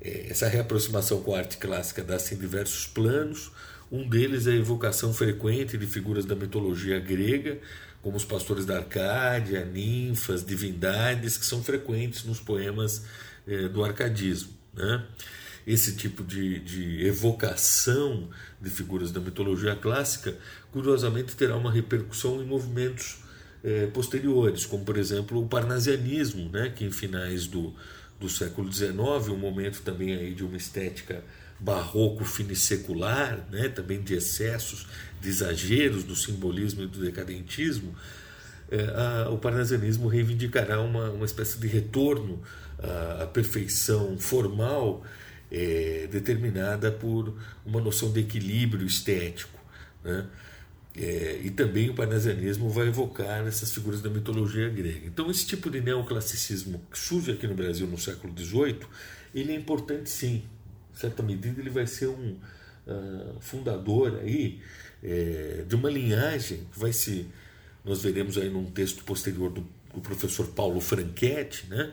É, 0.00 0.26
essa 0.30 0.48
reaproximação 0.48 1.22
com 1.22 1.34
a 1.34 1.38
arte 1.38 1.58
clássica 1.58 2.02
dá-se 2.02 2.34
em 2.34 2.38
diversos 2.38 2.86
planos. 2.86 3.52
Um 3.92 4.08
deles 4.08 4.48
é 4.48 4.52
a 4.52 4.56
evocação 4.56 5.12
frequente 5.12 5.78
de 5.78 5.86
figuras 5.86 6.24
da 6.24 6.34
mitologia 6.34 6.98
grega, 6.98 7.58
como 8.02 8.16
os 8.16 8.24
pastores 8.24 8.64
da 8.64 8.78
Arcádia, 8.78 9.64
ninfas, 9.64 10.44
divindades, 10.44 11.36
que 11.36 11.44
são 11.44 11.62
frequentes 11.62 12.24
nos 12.24 12.40
poemas 12.40 13.04
é, 13.46 13.68
do 13.68 13.84
arcadismo. 13.84 14.59
Né? 14.74 15.04
Esse 15.66 15.94
tipo 15.96 16.24
de, 16.24 16.58
de 16.60 17.06
evocação 17.06 18.28
de 18.60 18.70
figuras 18.70 19.12
da 19.12 19.20
mitologia 19.20 19.76
clássica, 19.76 20.34
curiosamente, 20.72 21.36
terá 21.36 21.56
uma 21.56 21.70
repercussão 21.70 22.42
em 22.42 22.46
movimentos 22.46 23.18
é, 23.62 23.86
posteriores, 23.86 24.64
como 24.64 24.84
por 24.84 24.96
exemplo 24.96 25.42
o 25.42 25.48
parnasianismo, 25.48 26.48
né? 26.50 26.72
que 26.74 26.84
em 26.84 26.90
finais 26.90 27.46
do, 27.46 27.74
do 28.18 28.28
século 28.28 28.72
XIX, 28.72 29.28
um 29.28 29.36
momento 29.36 29.82
também 29.82 30.14
aí 30.14 30.34
de 30.34 30.44
uma 30.44 30.56
estética 30.56 31.22
barroco 31.58 32.24
finissecular, 32.24 33.46
né? 33.50 33.68
também 33.68 34.00
de 34.00 34.14
excessos, 34.14 34.86
de 35.20 35.28
exageros 35.28 36.04
do 36.04 36.16
simbolismo 36.16 36.82
e 36.82 36.86
do 36.86 37.00
decadentismo, 37.00 37.94
é, 38.70 38.84
a, 38.94 39.30
o 39.30 39.36
parnasianismo 39.36 40.08
reivindicará 40.08 40.80
uma, 40.80 41.10
uma 41.10 41.26
espécie 41.26 41.58
de 41.58 41.66
retorno 41.66 42.40
à 43.22 43.26
perfeição 43.26 44.18
formal 44.18 45.02
é, 45.50 46.08
determinada 46.10 46.90
por 46.90 47.36
uma 47.64 47.80
noção 47.80 48.12
de 48.12 48.20
equilíbrio 48.20 48.86
estético. 48.86 49.58
Né? 50.04 50.26
É, 50.96 51.40
e 51.44 51.50
também 51.50 51.88
o 51.88 51.94
parnasianismo 51.94 52.68
vai 52.68 52.88
evocar 52.88 53.46
essas 53.46 53.72
figuras 53.72 54.00
da 54.00 54.10
mitologia 54.10 54.68
grega. 54.68 55.06
Então, 55.06 55.30
esse 55.30 55.46
tipo 55.46 55.70
de 55.70 55.80
neoclassicismo 55.80 56.82
que 56.90 56.98
surge 56.98 57.30
aqui 57.30 57.46
no 57.46 57.54
Brasil 57.54 57.86
no 57.86 57.98
século 57.98 58.36
XVIII, 58.36 58.80
ele 59.34 59.52
é 59.52 59.56
importante 59.56 60.10
sim. 60.10 60.42
Em 60.92 60.96
certa 60.96 61.22
medida, 61.22 61.60
ele 61.60 61.70
vai 61.70 61.86
ser 61.86 62.08
um 62.08 62.36
uh, 62.86 63.40
fundador 63.40 64.18
aí, 64.22 64.60
é, 65.02 65.64
de 65.66 65.74
uma 65.76 65.88
linhagem 65.88 66.66
que 66.72 66.78
vai 66.78 66.92
se 66.92 67.26
nós 67.84 68.02
veremos 68.02 68.36
aí 68.36 68.50
num 68.50 68.66
texto 68.66 69.04
posterior 69.04 69.50
do, 69.50 69.66
do 69.94 70.00
professor 70.00 70.48
Paulo 70.48 70.80
Franchetti, 70.80 71.66
né? 71.68 71.92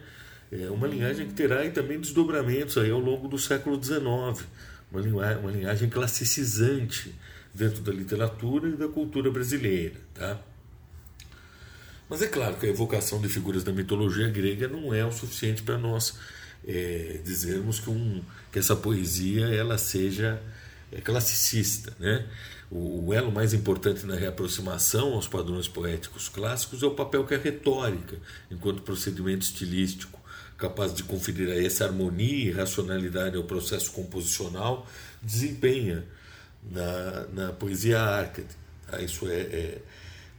É 0.51 0.70
uma 0.70 0.88
linhagem 0.88 1.27
que 1.27 1.34
terá 1.34 1.60
aí 1.60 1.72
também 1.72 2.00
desdobramentos 2.00 2.77
aí 2.77 2.89
ao 2.89 3.00
longo 3.00 3.27
do 3.27 3.38
século 3.38 3.82
XIX, 3.84 4.48
uma 4.92 5.01
linhagem, 5.01 5.38
uma 5.42 5.51
linhagem 5.51 5.89
classicizante 5.89 7.13
dentro 7.54 7.82
da 7.82 7.92
literatura 7.92 8.70
e 8.70 8.74
da 8.74 8.88
cultura 8.88 9.30
brasileira, 9.30 9.96
tá? 10.13 10.39
Mas 12.10 12.22
é 12.22 12.27
claro 12.27 12.56
que 12.56 12.66
a 12.66 12.70
evocação 12.70 13.20
de 13.20 13.27
figuras 13.27 13.63
da 13.63 13.74
mitologia 13.74 14.30
grega 14.30 14.68
não 14.68 14.94
é 14.94 15.06
o 15.06 15.12
suficiente 15.12 15.62
para 15.62 15.77
nós 15.77 16.18
é, 16.66 17.20
dizermos 17.24 17.80
que, 17.80 17.89
um, 17.89 18.24
que 18.51 18.60
essa 18.60 18.75
poesia 18.75 19.48
ela 19.48 19.77
seja 19.77 20.42
é, 20.92 21.01
classicista. 21.01 21.94
Né? 22.00 22.25
O, 22.72 23.08
o, 23.08 23.13
elo 23.13 23.32
mais 23.32 23.54
importante 23.54 24.06
na 24.06 24.16
reaproximação 24.16 25.13
aos 25.13 25.27
padrões 25.27 25.68
poéticos 25.68 26.30
clássicos 26.30 26.82
é 26.82 26.86
o 26.86 26.92
papel 26.92 27.25
que 27.25 27.36
a 27.36 27.38
retórica, 27.38 28.18
enquanto 28.50 28.82
procedimento 28.84 29.44
estilístico, 29.46 30.16
capaz 30.57 30.93
de 30.93 31.03
conferir 31.03 31.49
a 31.49 31.63
essa 31.63 31.85
harmonia 31.85 32.49
e 32.49 32.51
racionalidade 32.51 33.37
ao 33.37 33.43
processo 33.43 33.91
composicional, 33.91 34.87
desempenha 35.21 36.03
na, 36.63 37.27
na 37.27 37.53
poesia 37.53 37.99
arcade. 37.99 38.47
Tá? 38.89 38.99
Isso 39.01 39.27
é, 39.29 39.39
é 39.39 39.81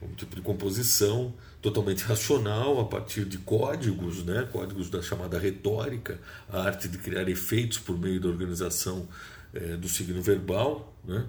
um 0.03 0.13
tipo 0.15 0.35
de 0.35 0.43
composição 0.43 1.33
totalmente 1.63 2.03
racional 2.05 2.81
a 2.81 2.85
partir 2.85 3.25
de 3.25 3.39
códigos, 3.39 4.25
né? 4.25 4.49
códigos 4.51 4.91
da 4.91 5.03
chamada 5.03 5.39
retórica, 5.39 6.19
a 6.49 6.63
arte 6.63 6.89
de 6.89 6.99
criar 6.99 7.29
efeitos 7.29 7.79
por 7.79 7.99
meio 7.99 8.21
da 8.21 8.29
organização 8.29 9.09
é, 9.55 9.77
do 9.77 9.89
signo 9.89 10.21
verbal, 10.23 10.97
né? 11.05 11.27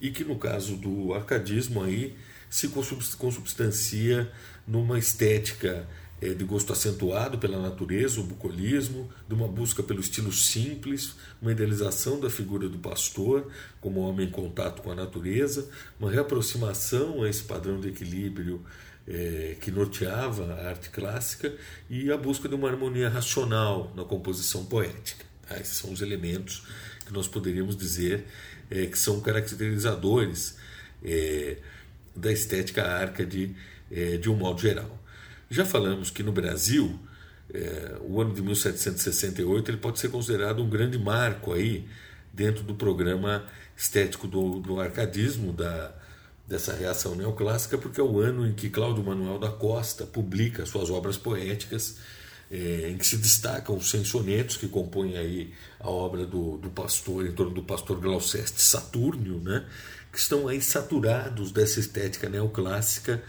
e 0.00 0.10
que 0.10 0.24
no 0.24 0.38
caso 0.38 0.76
do 0.76 1.14
arcadismo 1.14 1.82
aí 1.82 2.16
se 2.50 2.68
consubstancia 2.68 4.30
numa 4.66 4.98
estética 4.98 5.86
de 6.20 6.44
gosto 6.44 6.72
acentuado 6.72 7.36
pela 7.36 7.60
natureza, 7.60 8.18
o 8.18 8.24
bucolismo, 8.24 9.10
de 9.28 9.34
uma 9.34 9.46
busca 9.46 9.82
pelo 9.82 10.00
estilo 10.00 10.32
simples, 10.32 11.16
uma 11.42 11.52
idealização 11.52 12.18
da 12.18 12.30
figura 12.30 12.66
do 12.68 12.78
pastor 12.78 13.50
como 13.80 14.00
homem 14.00 14.28
em 14.28 14.30
contato 14.30 14.80
com 14.80 14.90
a 14.90 14.94
natureza, 14.94 15.68
uma 16.00 16.10
reaproximação 16.10 17.22
a 17.22 17.28
esse 17.28 17.42
padrão 17.42 17.78
de 17.78 17.88
equilíbrio 17.88 18.64
é, 19.06 19.56
que 19.60 19.70
norteava 19.70 20.54
a 20.54 20.68
arte 20.68 20.90
clássica 20.90 21.54
e 21.90 22.10
a 22.10 22.16
busca 22.16 22.48
de 22.48 22.54
uma 22.54 22.68
harmonia 22.68 23.08
racional 23.08 23.92
na 23.94 24.04
composição 24.04 24.64
poética. 24.64 25.24
Tá? 25.46 25.58
Esses 25.58 25.76
são 25.76 25.92
os 25.92 26.00
elementos 26.00 26.66
que 27.04 27.12
nós 27.12 27.28
poderíamos 27.28 27.76
dizer 27.76 28.24
é, 28.70 28.86
que 28.86 28.98
são 28.98 29.20
caracterizadores 29.20 30.56
é, 31.04 31.58
da 32.16 32.32
estética 32.32 32.82
arcade 32.82 33.54
é, 33.90 34.16
de 34.16 34.30
um 34.30 34.34
modo 34.34 34.60
geral. 34.60 34.98
Já 35.54 35.64
falamos 35.64 36.10
que 36.10 36.20
no 36.20 36.32
Brasil, 36.32 36.98
é, 37.48 37.96
o 38.00 38.20
ano 38.20 38.34
de 38.34 38.42
1768 38.42 39.70
ele 39.70 39.78
pode 39.78 40.00
ser 40.00 40.08
considerado 40.10 40.60
um 40.60 40.68
grande 40.68 40.98
marco 40.98 41.52
aí 41.52 41.86
dentro 42.32 42.64
do 42.64 42.74
programa 42.74 43.44
estético 43.76 44.26
do, 44.26 44.58
do 44.58 44.80
arcadismo, 44.80 45.52
da, 45.52 45.94
dessa 46.44 46.74
reação 46.74 47.14
neoclássica, 47.14 47.78
porque 47.78 48.00
é 48.00 48.02
o 48.02 48.18
ano 48.18 48.44
em 48.48 48.52
que 48.52 48.68
Cláudio 48.68 49.04
Manuel 49.04 49.38
da 49.38 49.48
Costa 49.48 50.04
publica 50.04 50.66
suas 50.66 50.90
obras 50.90 51.16
poéticas, 51.16 51.98
é, 52.50 52.90
em 52.90 52.98
que 52.98 53.06
se 53.06 53.16
destacam 53.16 53.76
os 53.76 53.88
100 53.90 54.04
sonetos 54.06 54.56
que 54.56 54.66
compõem 54.66 55.16
aí 55.16 55.54
a 55.78 55.88
obra 55.88 56.26
do, 56.26 56.58
do 56.58 56.68
pastor, 56.68 57.24
em 57.24 57.32
torno 57.32 57.54
do 57.54 57.62
pastor 57.62 58.00
Glauceste 58.00 58.60
Saturnio, 58.60 59.38
né, 59.38 59.64
que 60.10 60.18
estão 60.18 60.48
aí 60.48 60.60
saturados 60.60 61.52
dessa 61.52 61.78
estética 61.78 62.28
neoclássica, 62.28 63.22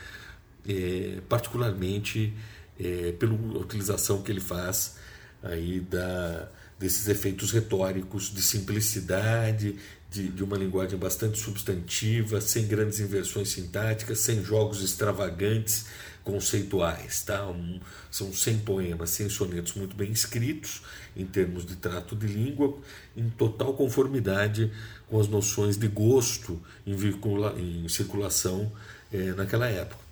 é, 0.67 1.19
particularmente 1.27 2.33
é, 2.79 3.13
pela 3.13 3.33
utilização 3.33 4.21
que 4.21 4.31
ele 4.31 4.41
faz 4.41 4.95
aí 5.41 5.79
da, 5.79 6.49
desses 6.79 7.07
efeitos 7.07 7.51
retóricos 7.51 8.33
de 8.33 8.41
simplicidade, 8.41 9.77
de, 10.09 10.29
de, 10.29 10.43
uma 10.43 10.57
linguagem 10.57 10.97
bastante 10.97 11.37
substantiva, 11.37 12.39
sem 12.41 12.67
grandes 12.67 12.99
inversões 12.99 13.49
sintáticas, 13.49 14.19
sem 14.19 14.43
jogos 14.43 14.81
extravagantes 14.81 15.85
conceituais. 16.23 17.21
Tá? 17.23 17.47
Um, 17.47 17.79
são 18.09 18.33
100 18.33 18.59
poemas, 18.59 19.09
100 19.11 19.29
sonetos 19.29 19.73
muito 19.73 19.95
bem 19.95 20.11
escritos, 20.11 20.81
em 21.15 21.25
termos 21.25 21.65
de 21.65 21.75
trato 21.75 22.15
de 22.15 22.27
língua, 22.27 22.77
em 23.15 23.29
total 23.29 23.73
conformidade 23.73 24.71
com 25.07 25.19
as 25.19 25.27
noções 25.27 25.77
de 25.77 25.87
gosto 25.87 26.61
em, 26.85 26.95
em 27.57 27.87
circulação 27.87 28.71
é, 29.11 29.33
naquela 29.33 29.67
época. 29.67 30.04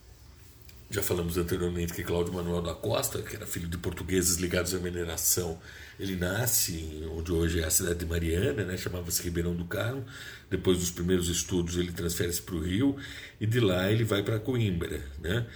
Já 0.94 1.02
falamos 1.02 1.38
anteriormente 1.38 1.92
que 1.92 2.04
Cláudio 2.04 2.32
Manuel 2.32 2.62
da 2.62 2.76
Costa, 2.76 3.20
que 3.20 3.36
era 3.36 3.48
filho 3.48 3.68
de 3.68 3.80
portugueses 3.80 4.38
ligados 4.38 4.76
à 4.76 4.78
mineração, 4.78 5.60
ele 6.00 6.16
nasce 6.16 7.04
onde 7.18 7.32
hoje 7.32 7.62
é 7.62 7.66
a 7.66 7.70
cidade 7.72 7.98
de 7.98 8.06
Mariana, 8.06 8.64
né, 8.64 8.78
chamava-se 8.78 9.24
Ribeirão 9.24 9.56
do 9.56 9.66
Carmo. 9.66 10.06
Depois 10.52 10.78
dos 10.78 10.92
primeiros 10.92 11.30
estudos, 11.30 11.78
ele 11.78 11.92
transfere-se 11.92 12.44
para 12.44 12.54
o 12.54 12.60
Rio 12.60 12.96
e 13.42 13.48
de 13.48 13.60
lá 13.60 13.92
ele 13.92 14.04
vai 14.04 14.22
para 14.22 14.38
Coimbra. 14.38 15.02
Né? 15.20 15.48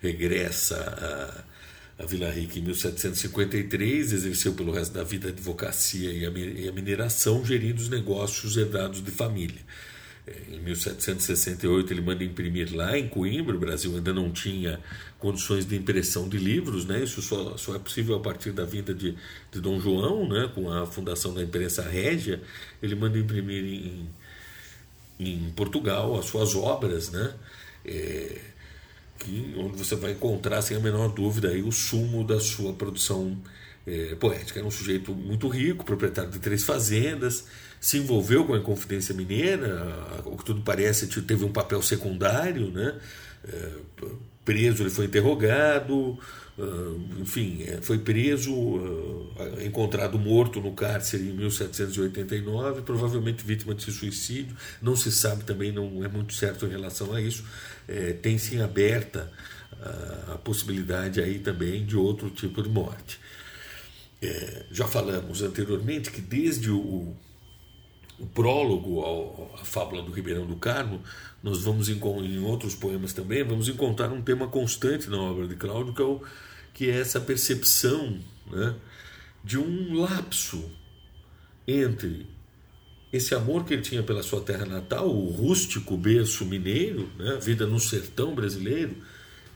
Regressa 0.00 1.44
a, 1.98 2.04
a 2.04 2.06
Vila 2.06 2.30
Rica 2.30 2.60
em 2.60 2.62
1753, 2.62 4.12
exerceu 4.12 4.52
pelo 4.52 4.70
resto 4.70 4.94
da 4.94 5.02
vida 5.02 5.26
a 5.26 5.32
advocacia 5.32 6.12
e 6.12 6.24
a, 6.24 6.30
e 6.30 6.68
a 6.68 6.72
mineração, 6.72 7.44
gerindo 7.44 7.82
os 7.82 7.88
negócios 7.88 8.56
herdados 8.56 9.02
de 9.02 9.10
família. 9.10 9.60
Em 10.26 10.58
1768 10.60 11.92
ele 11.92 12.00
manda 12.00 12.24
imprimir 12.24 12.74
lá 12.74 12.96
em 12.98 13.06
Coimbra, 13.08 13.54
o 13.54 13.58
Brasil 13.58 13.94
ainda 13.94 14.12
não 14.12 14.30
tinha 14.32 14.80
condições 15.18 15.66
de 15.66 15.76
impressão 15.76 16.28
de 16.28 16.38
livros, 16.38 16.86
né? 16.86 17.04
isso 17.04 17.20
só, 17.20 17.58
só 17.58 17.76
é 17.76 17.78
possível 17.78 18.14
a 18.16 18.20
partir 18.20 18.50
da 18.50 18.64
vinda 18.64 18.94
de, 18.94 19.16
de 19.52 19.60
Dom 19.60 19.78
João, 19.78 20.26
né? 20.26 20.50
com 20.54 20.70
a 20.70 20.86
fundação 20.86 21.34
da 21.34 21.42
imprensa 21.42 21.82
régia, 21.82 22.42
ele 22.82 22.94
manda 22.94 23.18
imprimir 23.18 23.64
em, 23.64 24.08
em 25.20 25.50
Portugal 25.54 26.18
as 26.18 26.24
suas 26.24 26.54
obras, 26.54 27.10
né? 27.10 27.34
É, 27.84 28.40
que, 29.18 29.54
onde 29.58 29.76
você 29.76 29.94
vai 29.94 30.12
encontrar, 30.12 30.62
sem 30.62 30.76
a 30.76 30.80
menor 30.80 31.08
dúvida, 31.08 31.48
aí, 31.48 31.62
o 31.62 31.70
sumo 31.70 32.24
da 32.24 32.40
sua 32.40 32.72
produção 32.72 33.38
é, 33.86 34.14
poética. 34.14 34.58
Era 34.58 34.66
um 34.66 34.70
sujeito 34.70 35.14
muito 35.14 35.48
rico, 35.48 35.84
proprietário 35.84 36.30
de 36.30 36.38
três 36.38 36.64
fazendas, 36.64 37.46
se 37.84 37.98
envolveu 37.98 38.46
com 38.46 38.54
a 38.54 38.58
Inconfidência 38.58 39.14
Mineira, 39.14 40.22
o 40.24 40.38
que 40.38 40.44
tudo 40.46 40.62
parece 40.62 41.06
teve 41.20 41.44
um 41.44 41.52
papel 41.52 41.82
secundário, 41.82 42.70
né? 42.70 42.98
É, 43.46 43.72
preso, 44.42 44.82
ele 44.82 44.88
foi 44.88 45.04
interrogado, 45.04 46.18
ah, 46.58 47.20
enfim, 47.20 47.62
é, 47.68 47.82
foi 47.82 47.98
preso, 47.98 48.54
ah, 49.38 49.62
encontrado 49.62 50.18
morto 50.18 50.62
no 50.62 50.72
cárcere 50.72 51.28
em 51.28 51.34
1789, 51.34 52.80
provavelmente 52.80 53.44
vítima 53.44 53.74
de 53.74 53.92
suicídio. 53.92 54.56
Não 54.80 54.96
se 54.96 55.12
sabe 55.12 55.44
também, 55.44 55.70
não 55.70 56.02
é 56.02 56.08
muito 56.08 56.32
certo 56.32 56.64
em 56.64 56.70
relação 56.70 57.12
a 57.12 57.20
isso. 57.20 57.44
É, 57.86 58.14
tem 58.14 58.38
sim 58.38 58.62
aberta 58.62 59.30
a, 60.32 60.38
possibilidade 60.38 61.20
aí 61.20 61.38
também 61.38 61.84
de 61.84 61.98
outro 61.98 62.30
tipo 62.30 62.62
de 62.62 62.70
morte. 62.70 63.20
É, 64.22 64.64
já 64.72 64.88
falamos 64.88 65.42
anteriormente 65.42 66.10
que 66.10 66.22
desde 66.22 66.70
o, 66.70 67.14
o 68.18 68.26
prólogo 68.26 69.00
ao, 69.00 69.54
à 69.60 69.64
fábula 69.64 70.02
do 70.02 70.12
Ribeirão 70.12 70.46
do 70.46 70.56
Carmo, 70.56 71.00
nós 71.42 71.62
vamos 71.62 71.88
em, 71.88 71.98
outros 72.40 72.74
poemas 72.74 73.12
também, 73.12 73.42
vamos 73.42 73.68
encontrar 73.68 74.10
um 74.12 74.22
tema 74.22 74.48
constante 74.48 75.10
na 75.10 75.20
obra 75.20 75.46
de 75.46 75.56
Cláudio, 75.56 75.92
que 75.92 76.02
é, 76.02 76.04
o, 76.04 76.22
que 76.72 76.90
é 76.90 77.00
essa 77.00 77.20
percepção 77.20 78.18
né, 78.50 78.74
de 79.42 79.58
um 79.58 79.94
lapso 79.94 80.70
entre 81.66 82.26
esse 83.12 83.34
amor 83.34 83.64
que 83.64 83.74
ele 83.74 83.82
tinha 83.82 84.02
pela 84.02 84.22
sua 84.22 84.40
terra 84.40 84.66
natal, 84.66 85.08
o 85.08 85.30
rústico 85.30 85.96
berço 85.96 86.44
mineiro, 86.44 87.08
né, 87.18 87.34
a 87.34 87.38
vida 87.38 87.66
no 87.66 87.78
sertão 87.78 88.34
brasileiro, 88.34 88.96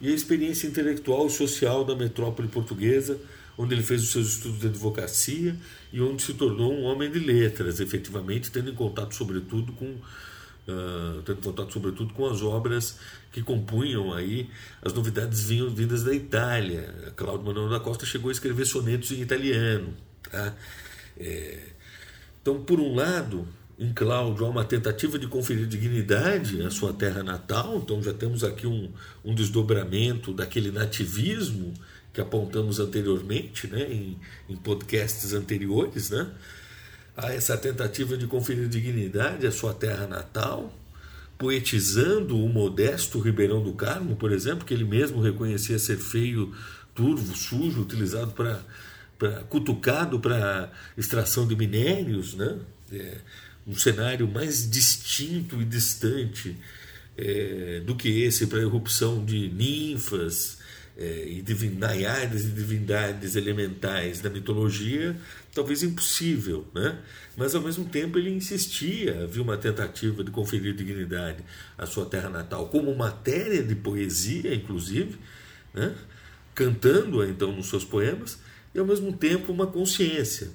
e 0.01 0.09
a 0.09 0.15
experiência 0.15 0.69
intelectual 0.69 1.27
e 1.27 1.31
social 1.31 1.85
da 1.85 1.97
metrópole 1.97 2.47
portuguesa, 2.49 3.19
onde 3.59 3.75
ele 3.75 3.83
fez 3.83 4.03
os 4.05 4.11
seus 4.11 4.29
estudos 4.29 4.61
de 4.61 4.69
advocacia 4.69 5.57
e 5.93 6.01
onde 6.01 6.23
se 6.23 6.33
tornou 6.35 6.73
um 6.73 6.85
homem 6.85 7.11
de 7.11 7.19
letras, 7.19 7.81
efetivamente, 7.81 8.53
tendo 8.53 8.71
em 8.71 8.75
contato 8.75 9.15
sobretudo 9.15 9.73
com 9.73 9.87
uh, 9.87 11.23
tendo 11.25 11.43
contato 11.43 11.73
sobretudo 11.73 12.15
com 12.15 12.27
as 12.27 12.41
obras 12.41 12.99
que 13.33 13.43
compunham 13.43 14.15
aí 14.15 14.49
as 14.81 14.93
novidades 14.93 15.43
vindas 15.49 16.05
da 16.05 16.15
Itália. 16.15 17.13
Cláudio 17.17 17.45
Manuel 17.45 17.69
da 17.69 17.81
Costa 17.81 18.07
chegou 18.07 18.29
a 18.29 18.33
escrever 18.33 18.65
sonetos 18.65 19.11
em 19.11 19.21
italiano. 19.21 19.93
Tá? 20.31 20.55
É, 21.19 21.59
então, 22.41 22.63
por 22.63 22.79
um 22.79 22.95
lado, 22.95 23.47
em 23.79 23.93
Cláudio 23.93 24.47
há 24.47 24.49
uma 24.49 24.65
tentativa 24.65 25.19
de 25.19 25.27
conferir 25.27 25.67
dignidade 25.67 26.63
à 26.63 26.71
sua 26.71 26.93
terra 26.93 27.23
natal, 27.23 27.77
então 27.79 28.03
já 28.03 28.13
temos 28.13 28.45
aqui 28.45 28.67
um, 28.67 28.91
um 29.25 29.35
desdobramento 29.35 30.33
daquele 30.33 30.71
nativismo 30.71 31.75
que 32.13 32.21
apontamos 32.21 32.81
anteriormente, 32.81 33.67
né, 33.67 33.83
em, 33.91 34.19
em 34.49 34.57
podcasts 34.57 35.33
anteriores, 35.33 36.11
né, 36.11 36.31
a 37.17 37.33
essa 37.33 37.57
tentativa 37.57 38.17
de 38.17 38.27
conferir 38.27 38.69
dignidade 38.69 39.47
à 39.47 39.53
sua 39.53 39.75
terra 39.75 40.07
natal, 40.07 40.73
poetizando 41.37 42.37
o 42.37 42.49
modesto 42.49 43.21
Ribeirão 43.21 43.63
do 43.63 43.73
Carmo, 43.73 44.17
por 44.17 44.33
exemplo, 44.33 44.65
que 44.65 44.75
ele 44.75 44.85
mesmo 44.85 45.21
reconhecia 45.21 45.79
ser 45.79 45.97
feio, 45.97 46.55
turvo, 46.95 47.37
sujo, 47.37 47.83
utilizado 47.83 48.33
para 48.33 48.61
cutucado 49.49 50.21
para 50.21 50.71
extração 50.97 51.47
de 51.47 51.57
minérios, 51.57 52.35
né? 52.35 52.57
É, 52.93 53.19
um 53.67 53.75
cenário 53.75 54.27
mais 54.27 54.69
distinto 54.69 55.61
e 55.61 55.65
distante 55.65 56.57
é, 57.17 57.83
do 57.85 57.95
que 57.95 58.23
esse 58.23 58.47
para 58.47 58.59
a 58.59 58.63
erupção 58.63 59.25
de 59.25 59.49
ninfas, 59.49 60.58
e 60.99 61.43
divindades 61.43 62.45
e 62.45 62.49
divindades 62.49 63.37
elementais 63.37 64.21
da 64.21 64.29
mitologia, 64.29 65.17
talvez 65.55 65.85
impossível, 65.85 66.67
né? 66.75 66.99
mas 67.37 67.55
ao 67.55 67.63
mesmo 67.63 67.85
tempo 67.85 68.19
ele 68.19 68.31
insistia, 68.31 69.23
havia 69.23 69.41
uma 69.41 69.57
tentativa 69.57 70.25
de 70.25 70.33
conferir 70.33 70.75
dignidade 70.75 71.45
à 71.77 71.87
sua 71.87 72.05
terra 72.05 72.29
natal, 72.29 72.69
como 72.69 72.93
matéria 72.97 73.63
de 73.63 73.77
poesia, 73.77 74.53
inclusive, 74.53 75.17
né? 75.73 75.95
cantando-a 76.53 77.29
então 77.29 77.53
nos 77.53 77.69
seus 77.69 77.85
poemas, 77.85 78.41
e 78.75 78.79
ao 78.81 78.85
mesmo 78.85 79.13
tempo 79.13 79.53
uma 79.53 79.69
consciência, 79.69 80.51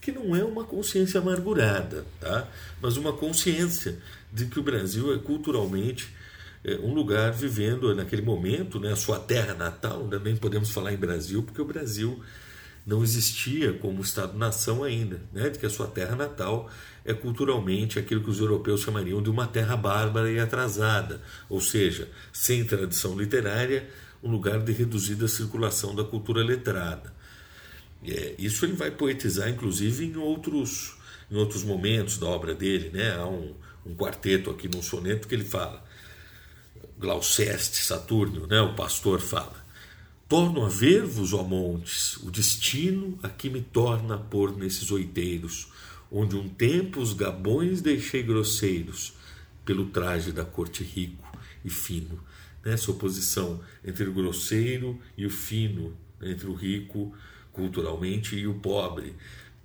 que 0.00 0.10
não 0.10 0.34
é 0.34 0.44
uma 0.44 0.64
consciência 0.64 1.20
amargurada, 1.20 2.04
tá? 2.20 2.48
mas 2.82 2.96
uma 2.96 3.12
consciência 3.12 3.96
de 4.32 4.46
que 4.46 4.58
o 4.58 4.62
Brasil 4.62 5.14
é 5.14 5.18
culturalmente 5.18 6.12
um 6.82 6.94
lugar 6.94 7.32
vivendo 7.32 7.94
naquele 7.94 8.22
momento, 8.22 8.80
né, 8.80 8.92
a 8.92 8.96
sua 8.96 9.18
terra 9.18 9.54
natal, 9.54 10.08
nem 10.22 10.34
podemos 10.34 10.70
falar 10.70 10.94
em 10.94 10.96
Brasil, 10.96 11.42
porque 11.42 11.60
o 11.60 11.64
Brasil 11.64 12.22
não 12.86 13.02
existia 13.02 13.72
como 13.74 14.00
Estado-nação 14.00 14.82
ainda, 14.82 15.20
né, 15.32 15.50
de 15.50 15.58
que 15.58 15.66
a 15.66 15.70
sua 15.70 15.86
terra 15.86 16.16
natal 16.16 16.70
é 17.04 17.12
culturalmente 17.12 17.98
aquilo 17.98 18.22
que 18.22 18.30
os 18.30 18.40
europeus 18.40 18.80
chamariam 18.80 19.22
de 19.22 19.28
uma 19.28 19.46
terra 19.46 19.76
bárbara 19.76 20.30
e 20.30 20.38
atrasada, 20.38 21.20
ou 21.50 21.60
seja, 21.60 22.08
sem 22.32 22.64
tradição 22.64 23.18
literária, 23.18 23.88
um 24.22 24.30
lugar 24.30 24.60
de 24.60 24.72
reduzida 24.72 25.28
circulação 25.28 25.94
da 25.94 26.02
cultura 26.02 26.42
letrada. 26.42 27.12
É, 28.02 28.34
isso 28.38 28.64
ele 28.64 28.72
vai 28.72 28.90
poetizar, 28.90 29.50
inclusive, 29.50 30.06
em 30.06 30.16
outros, 30.16 30.96
em 31.30 31.36
outros 31.36 31.62
momentos 31.62 32.16
da 32.16 32.26
obra 32.26 32.54
dele. 32.54 32.90
Né? 32.90 33.14
Há 33.14 33.26
um, 33.26 33.54
um 33.84 33.94
quarteto 33.94 34.50
aqui 34.50 34.66
num 34.66 34.82
soneto 34.82 35.28
que 35.28 35.34
ele 35.34 35.44
fala 35.44 35.84
Glauceste, 36.98 37.82
Saturno, 37.84 38.46
né, 38.46 38.60
o 38.60 38.74
pastor 38.74 39.20
fala: 39.20 39.64
Torno 40.28 40.64
a 40.64 40.68
ver-vos, 40.68 41.32
ó 41.32 41.42
montes, 41.42 42.16
o 42.18 42.30
destino 42.30 43.18
a 43.22 43.28
que 43.28 43.50
me 43.50 43.60
torna 43.60 44.14
a 44.14 44.18
pôr 44.18 44.56
nesses 44.56 44.90
oiteiros, 44.90 45.68
onde 46.10 46.36
um 46.36 46.48
tempo 46.48 47.00
os 47.00 47.12
gabões 47.12 47.82
deixei 47.82 48.22
grosseiros, 48.22 49.14
pelo 49.64 49.86
traje 49.86 50.32
da 50.32 50.44
corte 50.44 50.84
rico 50.84 51.26
e 51.64 51.70
fino. 51.70 52.22
Né, 52.64 52.72
essa 52.74 52.90
oposição 52.90 53.60
entre 53.84 54.08
o 54.08 54.12
grosseiro 54.12 55.00
e 55.16 55.26
o 55.26 55.30
fino, 55.30 55.96
entre 56.22 56.46
o 56.46 56.54
rico 56.54 57.14
culturalmente 57.52 58.36
e 58.36 58.46
o 58.46 58.54
pobre, 58.54 59.14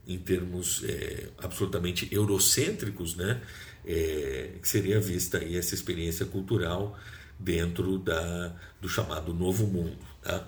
em 0.08 0.18
termos 0.18 0.84
é, 0.84 1.30
absolutamente 1.38 2.08
eurocêntricos, 2.12 3.16
né, 3.16 3.42
é, 3.86 4.56
que 4.62 4.68
seria 4.68 5.00
vista 5.00 5.38
aí 5.38 5.56
essa 5.56 5.76
experiência 5.76 6.26
cultural 6.26 6.98
dentro 7.40 7.98
da, 7.98 8.54
do 8.82 8.90
chamado 8.90 9.34
Novo 9.34 9.66
Mundo. 9.66 9.98
Tá? 10.22 10.46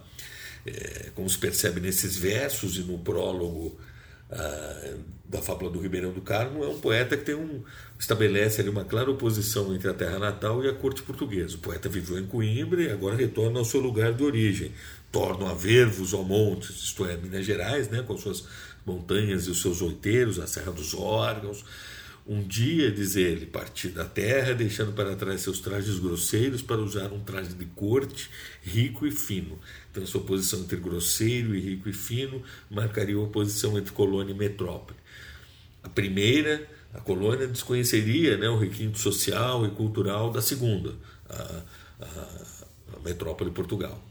É, 0.65 1.09
como 1.15 1.27
se 1.29 1.37
percebe 1.37 1.79
nesses 1.79 2.17
versos 2.17 2.77
e 2.77 2.81
no 2.81 2.99
prólogo 2.99 3.79
ah, 4.31 4.95
da 5.25 5.41
Fábula 5.41 5.69
do 5.69 5.79
Ribeirão 5.79 6.11
do 6.11 6.21
Carmo, 6.21 6.63
é 6.63 6.67
um 6.67 6.79
poeta 6.79 7.17
que 7.17 7.23
tem 7.23 7.35
um, 7.35 7.63
estabelece 7.99 8.61
ali 8.61 8.69
uma 8.69 8.85
clara 8.85 9.11
oposição 9.11 9.73
entre 9.73 9.89
a 9.89 9.93
terra 9.93 10.19
natal 10.19 10.63
e 10.63 10.69
a 10.69 10.73
corte 10.73 11.01
portuguesa. 11.03 11.55
O 11.55 11.59
poeta 11.59 11.89
viveu 11.89 12.17
em 12.17 12.25
Coimbra 12.25 12.81
e 12.81 12.91
agora 12.91 13.15
retorna 13.15 13.59
ao 13.59 13.65
seu 13.65 13.81
lugar 13.81 14.13
de 14.13 14.23
origem. 14.23 14.71
Tornam 15.11 15.47
a 15.47 15.53
ver-vos 15.53 16.13
ao 16.13 16.23
montes, 16.23 16.81
isto 16.81 17.05
é, 17.05 17.17
Minas 17.17 17.45
Gerais, 17.45 17.89
né, 17.89 18.03
com 18.03 18.17
suas 18.17 18.45
montanhas 18.85 19.47
e 19.47 19.51
os 19.51 19.61
seus 19.61 19.81
oiteiros, 19.81 20.39
a 20.39 20.47
Serra 20.47 20.71
dos 20.71 20.93
Órgãos, 20.93 21.65
um 22.31 22.41
dia, 22.41 22.89
diz 22.89 23.17
ele, 23.17 23.45
parti 23.45 23.89
da 23.89 24.05
terra, 24.05 24.53
deixando 24.53 24.93
para 24.93 25.17
trás 25.17 25.41
seus 25.41 25.59
trajes 25.59 25.99
grosseiros 25.99 26.61
para 26.61 26.77
usar 26.77 27.11
um 27.11 27.19
traje 27.19 27.53
de 27.53 27.65
corte, 27.65 28.29
rico 28.63 29.05
e 29.05 29.11
fino. 29.11 29.59
Então, 29.91 30.01
essa 30.01 30.17
oposição 30.17 30.61
entre 30.61 30.77
grosseiro 30.77 31.53
e 31.53 31.59
rico 31.59 31.89
e 31.89 31.93
fino 31.93 32.41
marcaria 32.69 33.17
a 33.17 33.19
oposição 33.19 33.77
entre 33.77 33.91
colônia 33.91 34.31
e 34.31 34.37
metrópole. 34.37 34.97
A 35.83 35.89
primeira, 35.89 36.65
a 36.93 37.01
colônia, 37.01 37.47
desconheceria 37.47 38.37
né, 38.37 38.47
o 38.47 38.57
requinte 38.57 38.97
social 38.97 39.65
e 39.65 39.71
cultural 39.71 40.31
da 40.31 40.41
segunda, 40.41 40.95
a, 41.29 41.63
a, 41.99 42.05
a 42.95 42.99
metrópole 43.03 43.51
Portugal. 43.51 44.01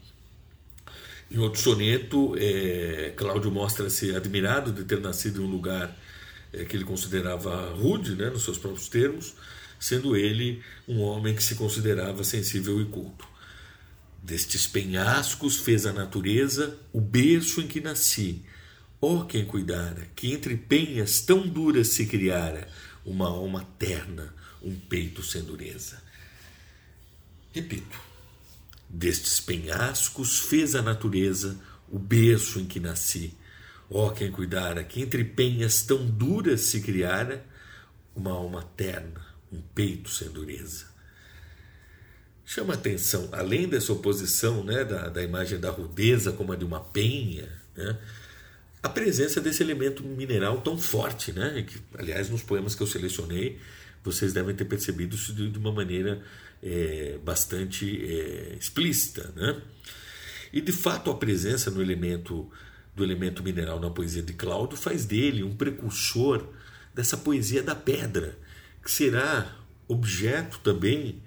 Em 1.31 1.39
outro 1.39 1.59
soneto, 1.59 2.35
é, 2.37 3.13
Cláudio 3.15 3.49
mostra-se 3.49 4.15
admirado 4.15 4.71
de 4.71 4.83
ter 4.83 4.99
nascido 4.99 5.41
em 5.41 5.45
um 5.45 5.49
lugar 5.49 5.97
é, 6.53 6.65
que 6.65 6.75
ele 6.75 6.83
considerava 6.83 7.73
rude, 7.73 8.15
né, 8.15 8.29
nos 8.29 8.43
seus 8.43 8.57
próprios 8.57 8.89
termos, 8.89 9.33
sendo 9.79 10.15
ele 10.15 10.61
um 10.87 10.99
homem 11.01 11.35
que 11.35 11.43
se 11.43 11.55
considerava 11.55 12.23
sensível 12.23 12.81
e 12.81 12.85
culto. 12.85 13.27
Destes 14.21 14.67
penhascos 14.67 15.57
fez 15.57 15.85
a 15.85 15.93
natureza 15.93 16.77
o 16.93 17.01
berço 17.01 17.59
em 17.61 17.67
que 17.67 17.81
nasci. 17.81 18.43
Ó 19.01 19.15
oh, 19.15 19.25
quem 19.25 19.43
cuidara, 19.43 20.07
que 20.15 20.31
entre 20.31 20.55
penhas 20.55 21.21
tão 21.21 21.47
duras 21.47 21.87
se 21.87 22.05
criara 22.05 22.67
uma 23.03 23.27
alma 23.27 23.67
terna, 23.79 24.31
um 24.61 24.75
peito 24.75 25.23
sem 25.23 25.41
dureza. 25.41 25.99
Repito, 27.51 27.99
destes 28.87 29.39
penhascos 29.39 30.39
fez 30.39 30.75
a 30.75 30.83
natureza 30.83 31.59
o 31.89 31.97
berço 31.97 32.59
em 32.59 32.65
que 32.65 32.79
nasci. 32.79 33.33
Ó 33.93 34.07
oh, 34.07 34.11
quem 34.11 34.31
cuidara, 34.31 34.85
que 34.85 35.01
entre 35.01 35.21
penhas 35.21 35.81
tão 35.81 36.05
duras 36.07 36.61
se 36.61 36.79
criara 36.79 37.45
uma 38.15 38.31
alma 38.31 38.63
terna, 38.77 39.21
um 39.51 39.59
peito 39.59 40.09
sem 40.09 40.29
dureza. 40.29 40.85
Chama 42.45 42.73
atenção, 42.73 43.27
além 43.33 43.67
dessa 43.67 43.91
oposição 43.91 44.63
né, 44.63 44.85
da, 44.85 45.09
da 45.09 45.21
imagem 45.21 45.59
da 45.59 45.69
rudeza 45.69 46.31
como 46.31 46.53
a 46.53 46.55
de 46.55 46.63
uma 46.63 46.79
penha, 46.79 47.49
né, 47.75 47.97
a 48.81 48.87
presença 48.87 49.41
desse 49.41 49.61
elemento 49.61 50.03
mineral 50.03 50.61
tão 50.61 50.77
forte, 50.77 51.33
né, 51.33 51.61
que, 51.67 51.77
aliás, 51.97 52.29
nos 52.29 52.41
poemas 52.41 52.73
que 52.73 52.81
eu 52.81 52.87
selecionei, 52.87 53.59
vocês 54.03 54.31
devem 54.31 54.55
ter 54.55 54.65
percebido 54.65 55.15
isso 55.15 55.33
de, 55.33 55.49
de 55.49 55.59
uma 55.59 55.71
maneira 55.71 56.21
é, 56.63 57.19
bastante 57.23 58.03
é, 58.05 58.55
explícita. 58.57 59.31
Né? 59.35 59.61
E, 60.53 60.61
de 60.61 60.71
fato, 60.71 61.11
a 61.11 61.15
presença 61.15 61.69
no 61.69 61.81
elemento 61.81 62.49
do 62.95 63.03
elemento 63.03 63.43
mineral 63.43 63.79
na 63.79 63.89
poesia 63.89 64.21
de 64.21 64.33
Cláudio 64.33 64.77
faz 64.77 65.05
dele 65.05 65.43
um 65.43 65.55
precursor 65.55 66.47
dessa 66.93 67.17
poesia 67.17 67.63
da 67.63 67.75
pedra, 67.75 68.37
que 68.83 68.91
será 68.91 69.55
objeto 69.87 70.59
também 70.59 71.21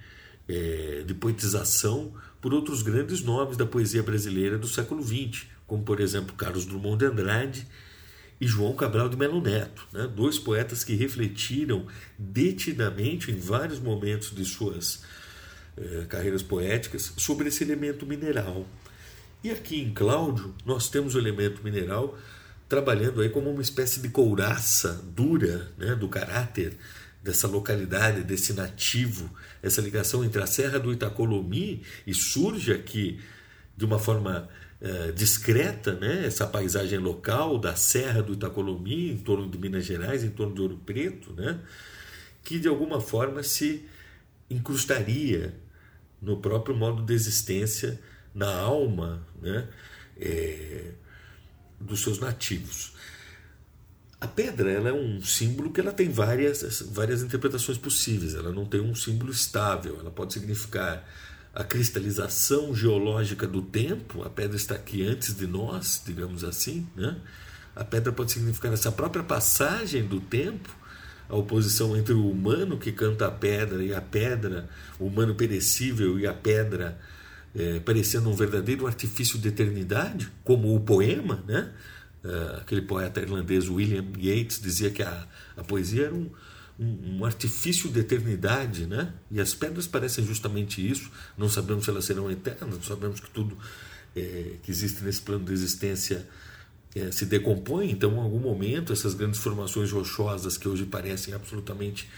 é, 0.48 1.02
de 1.06 1.14
poetização 1.14 2.14
por 2.40 2.52
outros 2.52 2.82
grandes 2.82 3.22
nomes 3.22 3.56
da 3.56 3.64
poesia 3.64 4.02
brasileira 4.02 4.58
do 4.58 4.66
século 4.66 5.02
XX, 5.02 5.46
como 5.66 5.82
por 5.82 6.00
exemplo 6.00 6.34
Carlos 6.34 6.66
Drummond 6.66 6.98
de 6.98 7.06
Andrade 7.06 7.66
e 8.40 8.46
João 8.46 8.74
Cabral 8.74 9.08
de 9.08 9.16
Melo 9.16 9.40
Neto, 9.40 9.86
né? 9.92 10.06
dois 10.06 10.38
poetas 10.38 10.84
que 10.84 10.94
refletiram 10.94 11.86
detidamente 12.18 13.30
em 13.30 13.38
vários 13.38 13.80
momentos 13.80 14.34
de 14.34 14.44
suas 14.44 15.02
é, 15.76 16.04
carreiras 16.06 16.42
poéticas 16.42 17.14
sobre 17.16 17.48
esse 17.48 17.64
elemento 17.64 18.04
mineral. 18.04 18.66
E 19.44 19.50
aqui 19.50 19.78
em 19.78 19.92
Cláudio, 19.92 20.54
nós 20.64 20.88
temos 20.88 21.14
o 21.14 21.18
elemento 21.18 21.62
mineral 21.62 22.16
trabalhando 22.66 23.20
aí 23.20 23.28
como 23.28 23.50
uma 23.50 23.60
espécie 23.60 24.00
de 24.00 24.08
couraça 24.08 25.04
dura 25.14 25.70
né, 25.76 25.94
do 25.94 26.08
caráter 26.08 26.78
dessa 27.22 27.46
localidade, 27.46 28.24
desse 28.24 28.54
nativo, 28.54 29.30
essa 29.62 29.82
ligação 29.82 30.24
entre 30.24 30.42
a 30.42 30.46
Serra 30.46 30.80
do 30.80 30.90
Itacolomi 30.90 31.82
e 32.06 32.14
surge 32.14 32.72
aqui 32.72 33.20
de 33.76 33.84
uma 33.84 33.98
forma 33.98 34.48
eh, 34.80 35.12
discreta, 35.12 35.92
né, 35.92 36.24
essa 36.24 36.46
paisagem 36.46 36.98
local 36.98 37.58
da 37.58 37.76
Serra 37.76 38.22
do 38.22 38.32
Itacolomi, 38.32 39.10
em 39.10 39.18
torno 39.18 39.46
de 39.46 39.58
Minas 39.58 39.84
Gerais, 39.84 40.24
em 40.24 40.30
torno 40.30 40.54
de 40.54 40.62
Ouro 40.62 40.80
Preto, 40.86 41.34
né, 41.34 41.60
que 42.42 42.58
de 42.58 42.66
alguma 42.66 42.98
forma 42.98 43.42
se 43.42 43.84
incrustaria 44.48 45.54
no 46.22 46.38
próprio 46.38 46.74
modo 46.74 47.02
de 47.02 47.12
existência 47.12 48.00
na 48.34 48.52
alma 48.52 49.24
né, 49.40 49.68
é, 50.18 50.90
dos 51.80 52.02
seus 52.02 52.18
nativos. 52.18 52.92
A 54.20 54.26
pedra 54.26 54.70
ela 54.70 54.88
é 54.88 54.92
um 54.92 55.22
símbolo 55.22 55.70
que 55.70 55.80
ela 55.80 55.92
tem 55.92 56.08
várias, 56.08 56.82
várias 56.90 57.22
interpretações 57.22 57.76
possíveis. 57.76 58.34
Ela 58.34 58.50
não 58.50 58.64
tem 58.64 58.80
um 58.80 58.94
símbolo 58.94 59.30
estável. 59.30 59.98
Ela 60.00 60.10
pode 60.10 60.32
significar 60.32 61.06
a 61.54 61.62
cristalização 61.62 62.74
geológica 62.74 63.46
do 63.46 63.60
tempo. 63.60 64.22
A 64.22 64.30
pedra 64.30 64.56
está 64.56 64.74
aqui 64.74 65.06
antes 65.06 65.36
de 65.36 65.46
nós, 65.46 66.02
digamos 66.04 66.42
assim. 66.42 66.86
Né? 66.96 67.16
A 67.76 67.84
pedra 67.84 68.12
pode 68.12 68.32
significar 68.32 68.72
essa 68.72 68.90
própria 68.90 69.22
passagem 69.22 70.06
do 70.06 70.20
tempo, 70.20 70.74
a 71.28 71.36
oposição 71.36 71.96
entre 71.96 72.14
o 72.14 72.30
humano 72.30 72.78
que 72.78 72.92
canta 72.92 73.26
a 73.26 73.30
pedra 73.30 73.84
e 73.84 73.92
a 73.92 74.00
pedra, 74.00 74.68
o 74.98 75.06
humano 75.06 75.34
perecível 75.34 76.18
e 76.18 76.26
a 76.26 76.32
pedra 76.32 76.98
é, 77.54 77.78
parecendo 77.80 78.28
um 78.28 78.34
verdadeiro 78.34 78.86
artifício 78.86 79.38
de 79.38 79.48
eternidade, 79.48 80.30
como 80.42 80.74
o 80.74 80.80
poema, 80.80 81.42
né? 81.46 81.72
É, 82.24 82.56
aquele 82.60 82.82
poeta 82.82 83.20
irlandês 83.20 83.68
William 83.68 84.06
Yeats 84.18 84.58
dizia 84.60 84.90
que 84.90 85.02
a, 85.02 85.28
a 85.56 85.62
poesia 85.62 86.06
era 86.06 86.14
um, 86.14 86.30
um, 86.78 87.18
um, 87.18 87.24
artifício 87.24 87.90
de 87.90 88.00
eternidade, 88.00 88.86
né? 88.86 89.12
E 89.30 89.40
as 89.40 89.54
pedras 89.54 89.86
parecem 89.86 90.26
justamente 90.26 90.86
isso. 90.86 91.10
Não 91.36 91.48
sabemos 91.48 91.84
se 91.84 91.90
elas 91.90 92.04
serão 92.04 92.30
eternas, 92.30 92.84
sabemos 92.84 93.20
que 93.20 93.30
tudo 93.30 93.56
é, 94.16 94.56
que 94.62 94.70
existe 94.70 95.04
nesse 95.04 95.20
plano 95.20 95.44
de 95.44 95.52
existência 95.52 96.26
é, 96.94 97.10
se 97.10 97.26
decompõem, 97.26 97.90
então 97.90 98.12
em 98.14 98.18
algum 98.18 98.38
momento 98.38 98.92
essas 98.92 99.14
grandes 99.14 99.40
formações 99.40 99.90
rochosas 99.90 100.56
que 100.56 100.68
hoje 100.68 100.84
parecem 100.86 101.34
absolutamente 101.34 102.08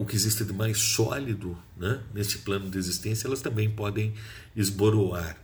o 0.00 0.06
que 0.06 0.16
existe 0.16 0.44
de 0.46 0.52
mais 0.54 0.78
sólido 0.78 1.58
né, 1.76 2.00
nesse 2.14 2.38
plano 2.38 2.70
de 2.70 2.78
existência, 2.78 3.26
elas 3.26 3.42
também 3.42 3.68
podem 3.68 4.14
esboroar. 4.56 5.36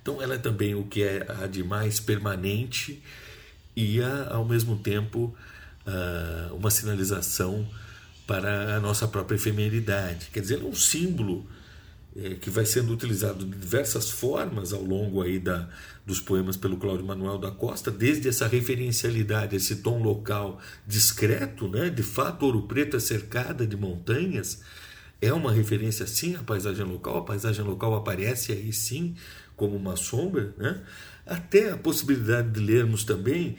Então 0.00 0.22
ela 0.22 0.36
é 0.36 0.38
também 0.38 0.74
o 0.74 0.84
que 0.84 1.02
é 1.02 1.26
a 1.28 1.46
de 1.46 1.62
mais 1.62 2.00
permanente 2.00 3.02
e 3.76 4.00
a, 4.00 4.28
ao 4.30 4.42
mesmo 4.46 4.78
tempo 4.78 5.36
uh, 5.86 6.54
uma 6.54 6.70
sinalização 6.70 7.68
para 8.26 8.74
a 8.74 8.80
nossa 8.80 9.06
própria 9.06 9.36
efemeridade. 9.36 10.30
Quer 10.32 10.40
dizer, 10.40 10.62
é 10.62 10.64
um 10.64 10.74
símbolo 10.74 11.46
é, 12.16 12.36
que 12.36 12.48
vai 12.48 12.64
sendo 12.64 12.90
utilizado 12.90 13.44
de 13.44 13.50
diversas 13.50 14.08
formas 14.08 14.72
ao 14.72 14.82
longo 14.82 15.20
aí 15.20 15.38
da, 15.38 15.68
dos 16.06 16.20
poemas 16.20 16.56
pelo 16.56 16.76
Cláudio 16.76 17.04
Manuel 17.04 17.36
da 17.36 17.50
Costa, 17.50 17.90
desde 17.90 18.28
essa 18.28 18.46
referencialidade, 18.46 19.56
esse 19.56 19.76
tom 19.76 20.00
local 20.00 20.60
discreto, 20.86 21.68
né? 21.68 21.90
de 21.90 22.04
fato 22.04 22.46
Ouro 22.46 22.62
Preto 22.62 22.96
é 22.96 23.00
cercada 23.00 23.66
de 23.66 23.76
montanhas, 23.76 24.62
é 25.20 25.32
uma 25.32 25.52
referência 25.52 26.06
sim 26.06 26.36
à 26.36 26.44
paisagem 26.44 26.84
local, 26.84 27.18
a 27.18 27.24
paisagem 27.24 27.64
local 27.64 27.92
aparece 27.96 28.52
aí 28.52 28.72
sim 28.72 29.16
como 29.56 29.74
uma 29.74 29.96
sombra, 29.96 30.54
né? 30.56 30.80
até 31.26 31.72
a 31.72 31.76
possibilidade 31.76 32.50
de 32.50 32.60
lermos 32.60 33.02
também 33.02 33.56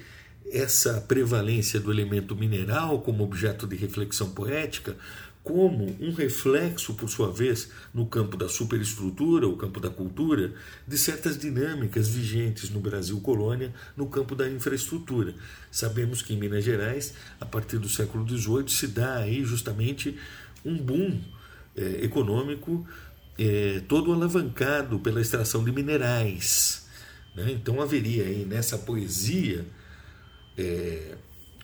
essa 0.49 1.01
prevalência 1.01 1.77
do 1.81 1.91
elemento 1.91 2.33
mineral 2.33 3.01
como 3.01 3.25
objeto 3.25 3.67
de 3.67 3.75
reflexão 3.75 4.29
poética, 4.29 4.95
como 5.47 5.95
um 6.01 6.11
reflexo, 6.11 6.93
por 6.93 7.09
sua 7.09 7.31
vez, 7.31 7.71
no 7.93 8.05
campo 8.05 8.35
da 8.35 8.49
superestrutura, 8.49 9.47
o 9.47 9.55
campo 9.55 9.79
da 9.79 9.89
cultura, 9.89 10.53
de 10.85 10.97
certas 10.97 11.37
dinâmicas 11.37 12.09
vigentes 12.09 12.69
no 12.69 12.81
Brasil 12.81 13.17
colônia 13.21 13.73
no 13.95 14.07
campo 14.07 14.35
da 14.35 14.49
infraestrutura. 14.49 15.33
Sabemos 15.71 16.21
que 16.21 16.33
em 16.33 16.37
Minas 16.37 16.65
Gerais, 16.65 17.13
a 17.39 17.45
partir 17.45 17.77
do 17.77 17.87
século 17.87 18.27
XVIII, 18.27 18.67
se 18.67 18.87
dá 18.87 19.19
aí 19.19 19.41
justamente 19.45 20.17
um 20.65 20.75
boom 20.75 21.17
é, 21.77 22.03
econômico 22.03 22.85
é, 23.37 23.81
todo 23.87 24.11
alavancado 24.11 24.99
pela 24.99 25.21
extração 25.21 25.63
de 25.63 25.71
minerais. 25.71 26.85
Né? 27.33 27.51
Então 27.53 27.81
haveria 27.81 28.25
aí 28.25 28.43
nessa 28.43 28.77
poesia 28.77 29.65
é, 30.57 31.15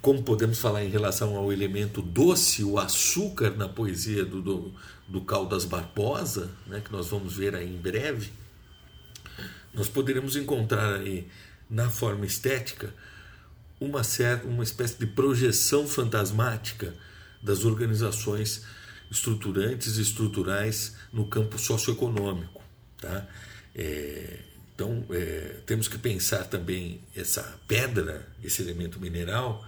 como 0.03 0.21
podemos 0.21 0.59
falar 0.59 0.83
em 0.83 0.89
relação 0.89 1.37
ao 1.37 1.53
elemento 1.53 2.01
doce, 2.01 2.61
o 2.61 2.77
açúcar 2.77 3.51
na 3.51 3.69
poesia 3.69 4.25
do, 4.25 4.41
do, 4.41 4.73
do 5.07 5.21
Caldas 5.21 5.63
Barbosa, 5.63 6.51
né, 6.67 6.81
que 6.83 6.91
nós 6.91 7.07
vamos 7.07 7.37
ver 7.37 7.55
aí 7.55 7.73
em 7.73 7.77
breve, 7.77 8.29
nós 9.73 9.87
poderemos 9.87 10.35
encontrar 10.35 10.95
aí 10.95 11.25
na 11.69 11.89
forma 11.89 12.25
estética 12.25 12.93
uma 13.79 14.03
certa 14.03 14.45
uma 14.45 14.61
espécie 14.61 14.99
de 14.99 15.07
projeção 15.07 15.87
fantasmática 15.87 16.93
das 17.41 17.63
organizações 17.63 18.65
estruturantes 19.09 19.95
e 19.97 20.01
estruturais 20.01 20.97
no 21.13 21.27
campo 21.27 21.57
socioeconômico, 21.57 22.61
tá? 22.99 23.25
É, 23.73 24.39
então 24.75 25.05
é, 25.11 25.61
temos 25.65 25.87
que 25.87 25.97
pensar 25.97 26.43
também 26.43 26.99
essa 27.15 27.57
pedra, 27.69 28.27
esse 28.43 28.61
elemento 28.61 28.99
mineral, 28.99 29.65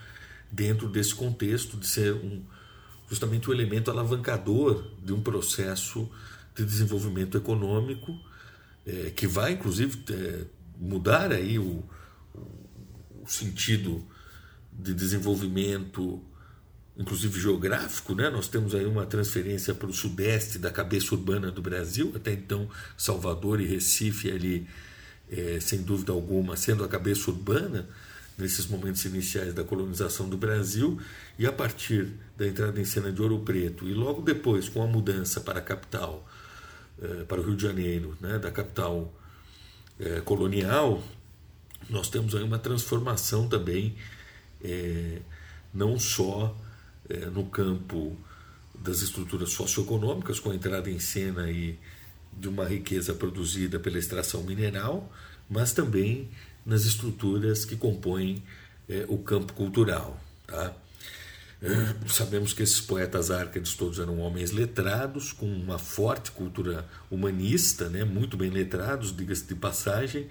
dentro 0.55 0.87
desse 0.87 1.13
contexto 1.13 1.77
de 1.77 1.85
ser 1.85 2.13
um, 2.13 2.41
justamente 3.09 3.49
o 3.49 3.51
um 3.51 3.53
elemento 3.53 3.91
alavancador 3.91 4.85
de 5.03 5.11
um 5.13 5.21
processo 5.21 6.09
de 6.55 6.63
desenvolvimento 6.63 7.37
econômico 7.37 8.17
é, 8.85 9.09
que 9.09 9.27
vai 9.27 9.53
inclusive 9.53 10.03
é, 10.11 10.45
mudar 10.77 11.31
aí 11.31 11.59
o, 11.59 11.83
o, 12.33 13.27
sentido 13.27 14.05
de 14.71 14.93
desenvolvimento 14.93 16.23
inclusive 16.97 17.37
geográfico, 17.41 18.15
né? 18.15 18.29
Nós 18.29 18.47
temos 18.47 18.73
aí 18.73 18.85
uma 18.85 19.05
transferência 19.05 19.73
para 19.73 19.89
o 19.89 19.93
sudeste 19.93 20.57
da 20.57 20.71
cabeça 20.71 21.13
urbana 21.13 21.51
do 21.51 21.61
Brasil, 21.61 22.13
até 22.15 22.31
então 22.31 22.69
Salvador 22.97 23.59
e 23.59 23.65
Recife 23.65 24.31
ali, 24.31 24.65
é, 25.29 25.59
sem 25.59 25.81
dúvida 25.81 26.13
alguma, 26.13 26.55
sendo 26.55 26.85
a 26.85 26.87
cabeça 26.87 27.29
urbana, 27.29 27.89
nesses 28.37 28.67
momentos 28.67 29.03
iniciais 29.05 29.53
da 29.53 29.63
colonização 29.63 30.27
do 30.27 30.37
Brasil 30.37 30.99
e 31.39 31.45
a 31.45 31.51
partir 31.51 32.11
da 32.37 32.45
entrada 32.45 32.79
em 32.79 32.85
cena 32.85 33.11
de 33.11 33.21
Ouro 33.21 33.39
Preto 33.39 33.87
e 33.87 33.93
logo 33.93 34.21
depois 34.21 34.67
com 34.67 34.83
a 34.83 34.87
mudança 34.87 35.39
para 35.39 35.59
a 35.59 35.61
capital, 35.61 36.27
eh, 37.01 37.23
para 37.27 37.39
o 37.39 37.43
Rio 37.43 37.55
de 37.55 37.63
Janeiro, 37.63 38.17
né, 38.19 38.37
da 38.37 38.51
capital 38.51 39.13
eh, 39.99 40.21
colonial, 40.25 41.01
nós 41.89 42.09
temos 42.09 42.35
aí 42.35 42.43
uma 42.43 42.59
transformação 42.59 43.47
também, 43.47 43.95
eh, 44.63 45.21
não 45.73 45.99
só 45.99 46.55
no 47.33 47.45
campo 47.45 48.17
das 48.73 49.03
estruturas 49.03 49.51
socioeconômicas, 49.51 50.39
com 50.39 50.49
a 50.49 50.55
entrada 50.55 50.89
em 50.89 50.97
cena 50.97 51.43
aí 51.43 51.77
de 52.33 52.47
uma 52.47 52.65
riqueza 52.65 53.13
produzida 53.13 53.79
pela 53.79 53.99
extração 53.99 54.41
mineral, 54.41 55.11
mas 55.49 55.73
também 55.73 56.29
nas 56.65 56.85
estruturas 56.85 57.65
que 57.65 57.75
compõem 57.75 58.43
é, 58.89 59.05
o 59.07 59.17
campo 59.17 59.53
cultural. 59.53 60.19
Tá? 60.47 60.73
É, 61.61 62.07
sabemos 62.07 62.53
que 62.53 62.63
esses 62.63 62.81
poetas 62.81 63.31
árcades 63.31 63.75
todos 63.75 63.99
eram 63.99 64.19
homens 64.19 64.51
letrados, 64.51 65.31
com 65.31 65.45
uma 65.45 65.77
forte 65.77 66.31
cultura 66.31 66.85
humanista, 67.09 67.89
né, 67.89 68.03
muito 68.03 68.35
bem 68.35 68.49
letrados, 68.49 69.15
diga-se 69.15 69.45
de 69.45 69.55
passagem, 69.55 70.27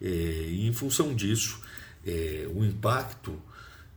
é, 0.00 0.06
e 0.06 0.66
em 0.66 0.72
função 0.72 1.14
disso, 1.14 1.60
o 2.54 2.64
impacto 2.64 3.38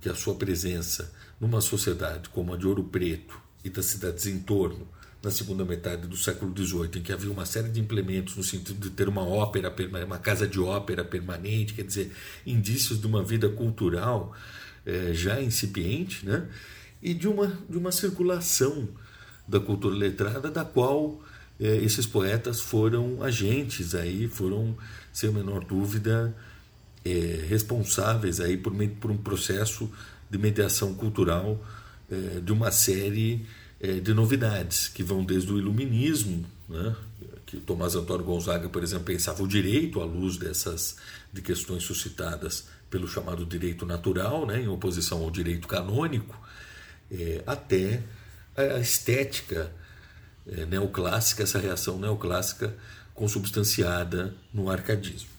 que 0.01 0.10
a 0.10 0.15
sua 0.15 0.36
presença 0.36 1.13
numa 1.39 1.62
sociedade 1.62 2.27
como 2.27 2.53
a 2.53 2.57
de 2.57 2.67
Ouro 2.67 2.84
Preto 2.84 3.39
e 3.63 3.69
das 3.69 3.86
cidades 3.86 4.25
em 4.25 4.39
torno 4.39 4.86
na 5.23 5.29
segunda 5.29 5.63
metade 5.63 6.07
do 6.07 6.17
século 6.17 6.51
XVIII, 6.55 6.89
em 6.95 7.01
que 7.01 7.13
havia 7.13 7.31
uma 7.31 7.45
série 7.45 7.69
de 7.69 7.79
implementos 7.79 8.36
no 8.36 8.43
sentido 8.43 8.79
de 8.79 8.89
ter 8.89 9.07
uma 9.07 9.23
ópera, 9.23 9.73
uma 10.03 10.17
casa 10.17 10.47
de 10.47 10.60
ópera 10.60 11.05
permanente, 11.05 11.75
quer 11.75 11.84
dizer, 11.84 12.12
indícios 12.45 12.99
de 12.99 13.05
uma 13.05 13.23
vida 13.23 13.47
cultural 13.47 14.36
eh, 14.84 15.12
já 15.13 15.39
incipiente, 15.39 16.25
né? 16.25 16.47
e 17.03 17.13
de 17.13 17.27
uma, 17.27 17.55
de 17.69 17.77
uma 17.77 17.91
circulação 17.91 18.88
da 19.47 19.60
cultura 19.60 19.95
letrada, 19.95 20.49
da 20.49 20.65
qual 20.65 21.21
eh, 21.60 21.77
esses 21.84 22.07
poetas 22.07 22.60
foram 22.60 23.21
agentes, 23.21 23.93
aí 23.93 24.27
foram, 24.27 24.75
sem 25.13 25.29
a 25.29 25.34
menor 25.34 25.63
dúvida, 25.63 26.36
eh, 27.05 27.45
responsáveis 27.47 28.39
aí 28.39 28.57
por, 28.57 28.73
por 28.99 29.12
um 29.12 29.17
processo 29.17 29.88
de 30.31 30.38
mediação 30.39 30.95
cultural 30.95 31.63
de 32.43 32.51
uma 32.51 32.71
série 32.71 33.45
é, 33.82 34.00
de 34.00 34.13
novidades, 34.13 34.88
que 34.88 35.04
vão 35.04 35.26
desde 35.26 35.52
o 35.52 35.58
iluminismo, 35.58 36.46
né, 36.70 36.96
que 37.46 37.58
Tomás 37.58 37.96
Antônio 37.96 38.24
Gonzaga, 38.24 38.70
por 38.70 38.84
exemplo, 38.84 39.06
pensava 39.06 39.41
o 39.41 39.48
direito 39.48 40.00
à 40.00 40.06
luz 40.06 40.38
dessas 40.38 40.98
de 41.34 41.41
questões 41.41 41.84
suscitadas 41.84 42.67
pelo 42.89 43.08
chamado 43.08 43.46
direito 43.46 43.86
natural, 43.86 44.46
né, 44.46 44.62
em 44.62 44.67
oposição 44.67 45.24
ao 45.24 45.32
direito 45.32 45.67
canônico, 45.67 46.39
é, 47.12 47.44
até 47.46 48.04
a 48.56 48.80
estética 48.80 49.72
é, 50.48 50.65
neoclássica, 50.65 51.44
essa 51.44 51.58
reação 51.58 51.98
neoclássica 51.98 52.76
consubstanciada 53.15 54.34
no 54.54 54.70
arcadismo. 54.70 55.30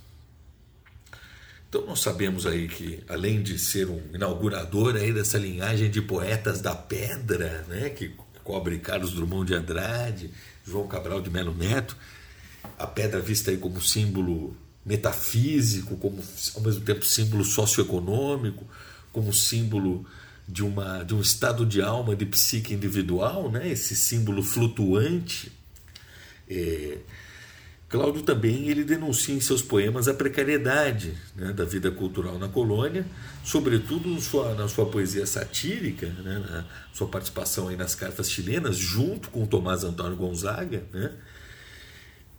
Então 1.69 1.87
nós 1.87 2.01
sabemos 2.01 2.45
aí 2.45 2.69
que, 2.69 3.03
além 3.09 3.43
de 3.43 3.59
ser 3.59 3.89
um 3.89 4.03
inaugurador 4.13 4.97
aí 4.97 5.13
dessa 5.13 5.39
linhagem 5.39 5.91
de 5.91 6.03
poetas 6.03 6.61
da 6.61 6.75
pedra, 6.75 7.65
né, 7.69 7.89
que 7.89 8.15
cobre 8.45 8.79
Carlos 8.79 9.13
Drummond 9.13 9.47
de 9.47 9.55
Andrade, 9.55 10.31
João 10.67 10.87
Cabral 10.87 11.21
de 11.21 11.31
Melo 11.31 11.55
Neto, 11.55 11.97
a 12.79 12.87
pedra 12.87 13.21
vista 13.21 13.51
aí 13.51 13.57
como 13.57 13.81
símbolo 13.81 14.57
metafísico, 14.85 15.97
como 15.97 16.23
ao 16.55 16.61
mesmo 16.61 16.85
tempo 16.85 17.05
símbolo 17.05 17.45
socioeconômico, 17.45 18.67
como 19.13 19.33
símbolo 19.33 20.05
de, 20.49 20.63
uma, 20.63 21.05
de 21.05 21.15
um 21.15 21.21
estado 21.21 21.65
de 21.65 21.81
alma, 21.81 22.17
de 22.17 22.27
psique 22.27 22.75
individual, 22.75 23.51
né? 23.51 23.69
esse 23.69 23.95
símbolo 23.95 24.43
flutuante. 24.43 25.53
É, 26.49 26.99
Cláudio 27.93 28.23
também 28.23 28.71
ele 28.71 28.85
denuncia 28.85 29.35
em 29.35 29.41
seus 29.41 29.61
poemas 29.61 30.09
a 30.09 30.15
precariedade 30.15 31.13
né, 31.37 31.53
da 31.53 31.67
vida 31.67 31.91
cultural 31.91 32.39
na 32.39 32.49
colônia, 32.49 33.05
sobretudo 33.45 34.19
sua, 34.19 34.55
na 34.55 34.67
sua 34.67 34.87
poesia 34.87 35.27
satírica, 35.27 36.07
né, 36.07 36.39
na 36.39 36.65
sua 36.95 37.07
participação 37.07 37.69
aí 37.69 37.77
nas 37.77 37.95
cartas 37.95 38.31
chilenas, 38.31 38.79
junto 38.79 39.29
com 39.29 39.45
Tomás 39.45 39.85
Antônio 39.85 40.17
Gonzaga. 40.17 40.85
Né, 40.91 41.13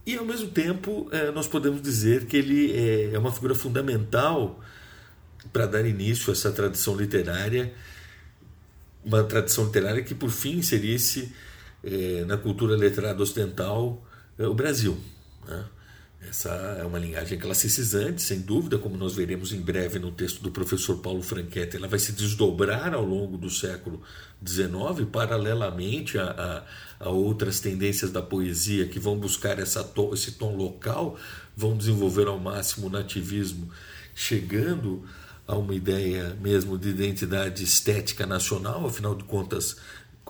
e, 0.08 0.18
ao 0.18 0.26
mesmo 0.26 0.50
tempo, 0.50 1.08
é, 1.12 1.30
nós 1.30 1.48
podemos 1.48 1.84
dizer 1.84 2.26
que 2.26 2.36
ele 2.36 2.72
é, 2.74 3.14
é 3.14 3.20
uma 3.20 3.32
figura 3.32 3.54
fundamental 3.54 4.60
para 5.54 5.68
dar 5.68 5.86
início 5.86 6.32
a 6.32 6.34
essa 6.34 6.52
tradição 6.52 6.96
literária, 6.96 7.72
uma 9.06 9.24
tradição 9.24 9.66
literária 9.66 10.02
que, 10.02 10.16
por 10.16 10.32
fim, 10.32 10.58
inserisse 10.58 11.32
é, 11.84 12.26
na 12.26 12.38
cultura 12.38 12.76
letrada 12.76 13.22
ocidental 13.22 14.04
o 14.40 14.54
Brasil. 14.56 15.00
Né? 15.48 15.66
Essa 16.30 16.50
é 16.80 16.86
uma 16.86 16.98
linhagem 16.98 17.38
classicizante, 17.38 18.22
sem 18.22 18.40
dúvida, 18.40 18.78
como 18.78 18.96
nós 18.96 19.14
veremos 19.14 19.52
em 19.52 19.60
breve 19.60 20.00
no 20.00 20.12
texto 20.12 20.42
do 20.42 20.52
professor 20.52 21.00
Paulo 21.00 21.22
Franchetti. 21.22 21.76
Ela 21.76 21.88
vai 21.88 22.00
se 22.00 22.14
desdobrar 22.14 22.94
ao 22.94 23.04
longo 23.04 23.38
do 23.38 23.50
século 23.50 24.02
XIX, 24.46 25.08
paralelamente 25.12 26.18
a, 26.18 26.66
a, 27.00 27.06
a 27.08 27.10
outras 27.10 27.60
tendências 27.60 28.10
da 28.10 28.22
poesia 28.22 28.88
que 28.88 29.00
vão 29.00 29.18
buscar 29.18 29.60
essa 29.60 29.88
esse 30.14 30.32
tom 30.34 30.56
local, 30.56 31.20
vão 31.56 31.76
desenvolver 31.76 32.28
ao 32.28 32.40
máximo 32.40 32.88
o 32.88 32.90
nativismo, 32.90 33.70
chegando 34.16 35.04
a 35.46 35.58
uma 35.58 35.76
ideia 35.76 36.38
mesmo 36.42 36.78
de 36.78 36.90
identidade 36.90 37.64
estética 37.64 38.26
nacional. 38.26 38.86
Afinal 38.86 39.14
de 39.14 39.26
contas, 39.26 39.76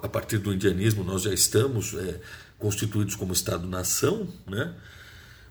a 0.01 0.09
partir 0.09 0.39
do 0.39 0.51
indianismo, 0.51 1.03
nós 1.03 1.21
já 1.21 1.33
estamos 1.33 1.93
é, 1.93 2.19
constituídos 2.57 3.15
como 3.15 3.31
Estado-nação, 3.31 4.27
né? 4.47 4.73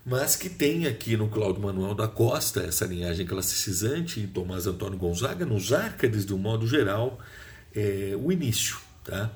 Mas 0.05 0.35
que 0.35 0.49
tem 0.49 0.85
aqui 0.85 1.15
no 1.15 1.29
Cláudio 1.29 1.61
Manuel 1.61 1.95
da 1.95 2.07
Costa 2.07 2.61
essa 2.61 2.85
linhagem 2.85 3.25
classicizante 3.25 4.19
e 4.19 4.27
Tomás 4.27 4.67
Antônio 4.67 4.97
Gonzaga, 4.97 5.45
nos 5.45 5.71
Árcades, 5.71 6.25
de 6.25 6.33
um 6.33 6.37
modo 6.37 6.67
geral, 6.67 7.19
é, 7.73 8.13
o 8.17 8.31
início. 8.31 8.77
Tá? 9.03 9.31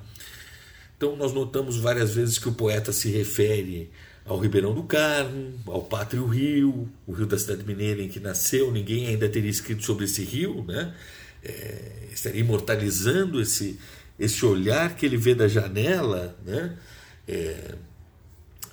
Então, 0.96 1.16
nós 1.16 1.32
notamos 1.32 1.76
várias 1.78 2.14
vezes 2.14 2.38
que 2.38 2.48
o 2.48 2.52
poeta 2.52 2.92
se 2.92 3.10
refere 3.10 3.90
ao 4.26 4.38
Ribeirão 4.38 4.74
do 4.74 4.82
Carmo, 4.82 5.58
ao 5.66 5.82
Pátrio 5.84 6.26
Rio, 6.26 6.90
o 7.06 7.12
rio 7.12 7.26
da 7.26 7.38
cidade 7.38 7.64
mineira 7.64 8.02
em 8.02 8.08
que 8.08 8.20
nasceu, 8.20 8.70
ninguém 8.70 9.06
ainda 9.06 9.26
teria 9.26 9.50
escrito 9.50 9.82
sobre 9.82 10.04
esse 10.04 10.22
rio, 10.22 10.64
né? 10.64 10.94
É, 11.42 12.08
estaria 12.12 12.40
imortalizando 12.40 13.40
esse, 13.40 13.78
esse 14.18 14.44
olhar 14.44 14.96
que 14.96 15.06
ele 15.06 15.16
vê 15.16 15.34
da 15.34 15.48
janela, 15.48 16.36
né? 16.44 16.76
É, 17.26 17.74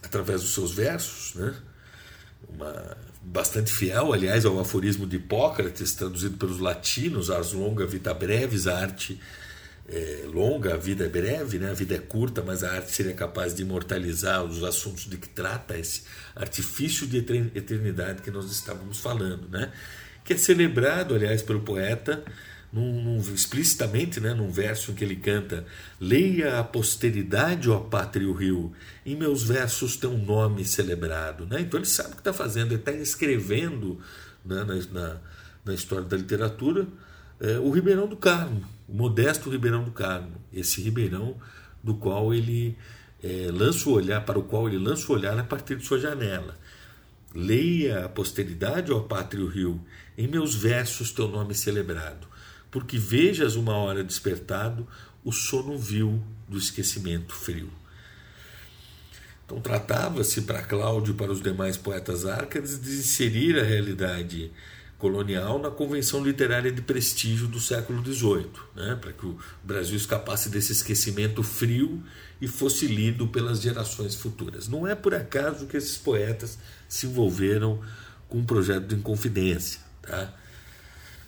através 0.04 0.42
dos 0.42 0.54
seus 0.54 0.74
versos, 0.74 1.36
né? 1.36 1.56
Uma, 2.50 2.98
bastante 3.22 3.72
fiel, 3.72 4.14
aliás, 4.14 4.46
ao 4.46 4.60
aforismo 4.60 5.06
de 5.08 5.18
Hipócrates, 5.18 5.94
traduzido 5.94 6.38
pelos 6.38 6.60
latinos, 6.60 7.30
ars 7.30 7.54
longa 7.54 7.86
vita 7.86 8.14
brevis, 8.14 8.68
a 8.68 8.80
arte 8.80 9.20
é 9.88 10.24
longa, 10.26 10.74
a 10.74 10.78
vida 10.78 11.06
é 11.06 11.10
breve, 11.10 11.60
né? 11.60 11.70
a 11.70 11.74
vida 11.74 11.96
é 11.96 12.00
curta, 12.00 12.42
mas 12.42 12.64
a 12.64 12.72
arte 12.72 12.92
seria 12.92 13.14
capaz 13.14 13.54
de 13.54 13.62
imortalizar 13.62 14.44
os 14.44 14.64
assuntos 14.64 15.06
de 15.06 15.18
que 15.18 15.30
trata 15.30 15.78
esse 15.78 16.04
artifício 16.36 17.06
de 17.06 17.18
eternidade 17.54 18.24
que 18.24 18.32
nós 18.32 18.50
estávamos 18.52 19.00
falando, 19.00 19.48
né? 19.48 19.72
que 20.24 20.34
é 20.34 20.38
celebrado, 20.38 21.14
aliás, 21.14 21.44
pelo 21.44 21.62
poeta 21.62 22.24
num, 22.76 23.02
num, 23.02 23.18
explicitamente 23.34 24.20
né, 24.20 24.34
num 24.34 24.52
verso 24.52 24.92
em 24.92 24.96
que 24.96 25.04
ele 25.06 25.16
canta: 25.16 25.66
Leia 25.98 26.60
a 26.60 26.64
posteridade, 26.64 27.70
ó 27.70 27.80
pátrio 27.80 28.34
rio, 28.34 28.74
em 29.06 29.16
meus 29.16 29.44
versos 29.44 29.96
teu 29.96 30.18
nome 30.18 30.66
celebrado. 30.66 31.46
Né? 31.46 31.62
Então 31.62 31.80
ele 31.80 31.88
sabe 31.88 32.10
o 32.10 32.12
que 32.16 32.20
está 32.20 32.34
fazendo, 32.34 32.74
ele 32.74 32.82
está 32.82 32.92
escrevendo 32.92 33.98
né, 34.44 34.66
na, 34.66 34.76
na, 34.92 35.18
na, 35.64 35.74
história 35.74 36.04
da 36.04 36.18
literatura 36.18 36.86
é, 37.40 37.58
o 37.60 37.72
Ribeirão 37.72 38.08
do 38.08 38.18
Carmo, 38.18 38.62
o 38.90 38.94
modesto 38.94 39.50
Ribeirão 39.50 39.86
do 39.86 39.92
Carmo, 39.92 40.36
esse 40.52 40.82
Ribeirão 40.82 41.38
do 41.82 41.96
qual 41.96 42.34
ele 42.34 42.78
é, 43.24 43.50
lança 43.54 43.88
o 43.90 43.94
olhar, 43.94 44.26
para 44.26 44.38
o 44.38 44.44
qual 44.44 44.68
ele 44.68 44.78
lança 44.78 45.10
o 45.10 45.16
olhar 45.16 45.40
a 45.40 45.44
partir 45.46 45.78
de 45.78 45.86
sua 45.86 45.98
janela. 45.98 46.58
Leia 47.34 48.06
a 48.06 48.10
posteridade, 48.10 48.92
ó 48.92 49.00
pátrio 49.00 49.48
rio, 49.48 49.82
em 50.18 50.28
meus 50.28 50.56
versos 50.56 51.12
teu 51.12 51.28
nome 51.30 51.54
celebrado 51.54 52.35
porque 52.76 52.98
vejas 52.98 53.56
uma 53.56 53.78
hora 53.78 54.04
despertado 54.04 54.86
o 55.24 55.32
sono 55.32 55.80
vil 55.80 56.22
do 56.46 56.58
esquecimento 56.58 57.34
frio. 57.34 57.70
Então 59.46 59.62
tratava-se 59.62 60.42
para 60.42 60.62
Cláudio 60.62 61.14
e 61.14 61.16
para 61.16 61.32
os 61.32 61.42
demais 61.42 61.78
poetas 61.78 62.26
árcades 62.26 62.78
de 62.78 62.90
inserir 62.90 63.58
a 63.58 63.64
realidade 63.64 64.52
colonial 64.98 65.58
na 65.58 65.72
convenção 65.72 66.22
literária 66.22 66.70
de 66.70 66.82
prestígio 66.82 67.48
do 67.48 67.62
século 67.62 68.04
XVIII, 68.04 68.52
né? 68.76 68.98
para 69.00 69.14
que 69.14 69.26
o 69.26 69.40
Brasil 69.64 69.96
escapasse 69.96 70.50
desse 70.50 70.74
esquecimento 70.74 71.42
frio 71.44 72.04
e 72.42 72.48
fosse 72.50 72.88
lido 72.88 73.30
pelas 73.30 73.62
gerações 73.62 74.16
futuras. 74.16 74.68
Não 74.68 74.86
é 74.86 74.94
por 74.94 75.16
acaso 75.16 75.66
que 75.66 75.78
esses 75.78 75.98
poetas 75.98 76.60
se 76.90 77.06
envolveram 77.06 77.82
com 78.28 78.40
um 78.40 78.46
projeto 78.46 78.86
de 78.86 78.96
Inconfidência. 78.96 79.80
Tá? 80.02 80.34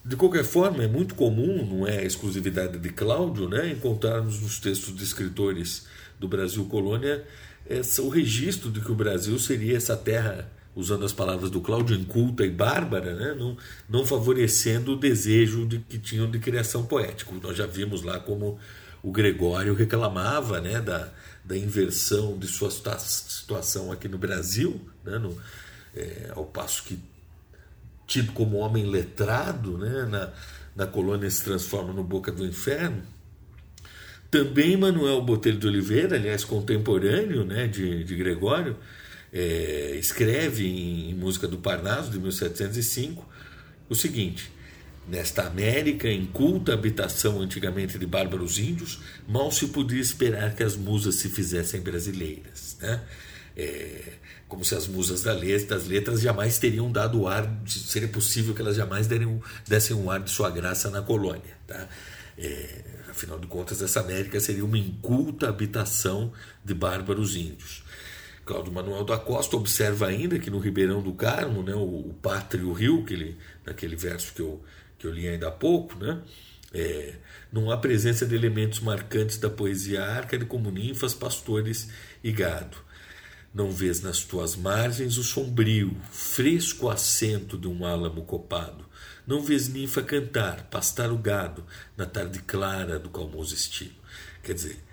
De 0.08 0.16
qualquer 0.16 0.46
forma, 0.46 0.82
é 0.82 0.88
muito 0.88 1.16
comum, 1.16 1.66
não 1.66 1.86
é 1.86 2.06
exclusividade 2.06 2.80
de 2.80 2.90
Cláudio, 2.92 3.50
né, 3.50 3.72
encontrarmos 3.72 4.40
nos 4.40 4.58
textos 4.58 4.96
de 4.96 5.04
escritores 5.04 5.86
do 6.18 6.30
Brasil 6.30 6.64
colônia 6.64 7.26
essa, 7.66 8.02
o 8.02 8.08
registro 8.08 8.72
de 8.72 8.80
que 8.80 8.90
o 8.90 8.96
Brasil 8.96 9.38
seria 9.38 9.76
essa 9.76 9.98
terra, 9.98 10.50
usando 10.74 11.04
as 11.04 11.12
palavras 11.12 11.52
do 11.52 11.60
Cláudio, 11.60 11.94
inculta 11.94 12.46
e 12.46 12.50
bárbara, 12.50 13.16
né, 13.16 13.36
não, 13.38 13.58
não 13.90 14.06
favorecendo 14.06 14.94
o 14.94 14.96
desejo 14.96 15.68
de, 15.68 15.80
que 15.80 16.00
tinham 16.00 16.32
de 16.32 16.40
criação 16.40 16.86
poética. 16.86 17.34
Nós 17.44 17.58
já 17.58 17.66
vimos 17.66 18.02
lá 18.02 18.18
como 18.18 18.58
o 19.04 19.12
Gregório 19.12 19.74
reclamava 19.74 20.62
né, 20.62 20.80
da, 20.80 21.12
da 21.44 21.58
inversão 21.58 22.38
de 22.38 22.48
sua 22.48 22.72
situação 22.72 23.92
aqui 23.92 24.08
no 24.08 24.18
Brasil, 24.18 24.80
né, 25.04 25.18
no, 25.18 25.38
é, 25.94 26.32
ao 26.34 26.46
passo 26.46 26.84
que 26.84 26.98
tido 28.08 28.32
como 28.32 28.58
homem 28.58 28.86
letrado, 28.86 29.78
né, 29.78 30.08
na, 30.10 30.34
na 30.76 30.88
colônia 30.88 31.30
se 31.30 31.44
transforma 31.44 31.92
no 31.92 32.04
Boca 32.04 32.32
do 32.32 32.46
Inferno. 32.46 33.04
Também 34.32 34.76
Manuel 34.78 35.22
Botelho 35.22 35.58
de 35.58 35.68
Oliveira, 35.68 36.16
aliás, 36.16 36.44
contemporâneo 36.44 37.46
né, 37.46 37.68
de, 37.68 38.04
de 38.04 38.16
Gregório, 38.16 38.78
é, 39.32 39.96
escreve 40.00 40.66
em, 40.66 41.12
em, 41.12 41.14
Música 41.14 41.48
do 41.48 41.58
Parnaso, 41.58 42.10
de 42.10 42.20
1705, 42.20 43.28
o 43.90 43.96
seguinte: 43.96 44.52
Nesta 45.08 45.44
América, 45.44 46.10
em 46.10 46.26
culta 46.26 46.74
habitação 46.74 47.42
antigamente 47.42 47.98
de 47.98 48.06
bárbaros 48.06 48.58
índios, 48.58 49.00
mal 49.28 49.52
se 49.52 49.68
podia 49.68 50.02
esperar 50.02 50.56
que 50.56 50.64
as 50.64 50.76
musas 50.76 51.16
se 51.16 51.30
fizessem 51.30 51.82
brasileiras. 51.82 52.78
Né? 52.82 53.02
É, 53.60 54.14
como 54.48 54.64
se 54.64 54.76
as 54.76 54.88
musas 54.88 55.24
das 55.24 55.88
letras 55.88 56.22
jamais 56.22 56.60
teriam 56.60 56.92
dado 56.92 57.22
o 57.22 57.28
ar, 57.28 57.52
seria 57.66 58.08
possível 58.08 58.54
que 58.54 58.62
elas 58.62 58.76
jamais 58.76 59.08
deriam, 59.08 59.42
dessem 59.68 59.96
um 59.96 60.12
ar 60.12 60.22
de 60.22 60.30
sua 60.30 60.52
graça 60.52 60.92
na 60.92 61.02
colônia. 61.02 61.58
Tá? 61.66 61.88
É, 62.38 62.84
afinal 63.10 63.40
de 63.40 63.48
contas, 63.48 63.82
essa 63.82 64.00
América 64.00 64.40
seria 64.40 64.64
uma 64.64 64.78
inculta 64.78 65.50
habitação 65.50 66.32
de 66.64 66.74
bárbaros 66.76 67.36
índios. 67.36 67.84
Cláudio 68.46 68.72
Manuel 68.72 69.04
da 69.04 69.18
Costa 69.18 69.58
observa 69.58 70.08
ainda 70.08 70.40
que 70.40 70.50
no 70.50 70.60
Ribeirão 70.60 71.02
do 71.02 71.14
Carmo, 71.14 71.64
né, 71.64 71.74
o, 71.74 72.10
o 72.10 72.14
pátrio 72.22 72.72
rio, 72.72 73.04
que 73.04 73.14
ele, 73.14 73.38
naquele 73.66 73.96
verso 73.96 74.34
que 74.34 74.42
eu, 74.42 74.64
que 74.98 75.06
eu 75.06 75.12
li 75.12 75.28
ainda 75.28 75.50
há 75.50 75.52
pouco, 75.52 75.98
né, 76.00 76.22
é, 76.74 77.16
não 77.52 77.72
há 77.72 77.78
presença 77.78 78.26
de 78.26 78.36
elementos 78.36 78.80
marcantes 78.80 79.38
da 79.38 79.50
poesia 79.50 80.04
arca 80.04 80.44
como 80.46 80.72
ninfas, 80.72 81.14
pastores 81.14 81.90
e 82.24 82.32
gado. 82.32 82.87
Não 83.54 83.72
vês 83.72 84.02
nas 84.02 84.20
tuas 84.20 84.56
margens 84.56 85.18
o 85.18 85.24
sombrio, 85.24 85.96
fresco 86.12 86.90
assento 86.90 87.58
de 87.58 87.68
um 87.68 87.86
álamo 87.86 88.24
copado. 88.24 88.86
Não 89.26 89.42
vês 89.42 89.68
ninfa 89.68 90.02
cantar, 90.02 90.64
pastar 90.70 91.12
o 91.12 91.18
gado 91.18 91.66
na 91.96 92.06
tarde 92.06 92.40
clara 92.40 93.00
do 93.00 93.10
calmoso 93.10 93.54
estilo. 93.54 93.96
Quer 94.44 94.54
dizer, 94.54 94.84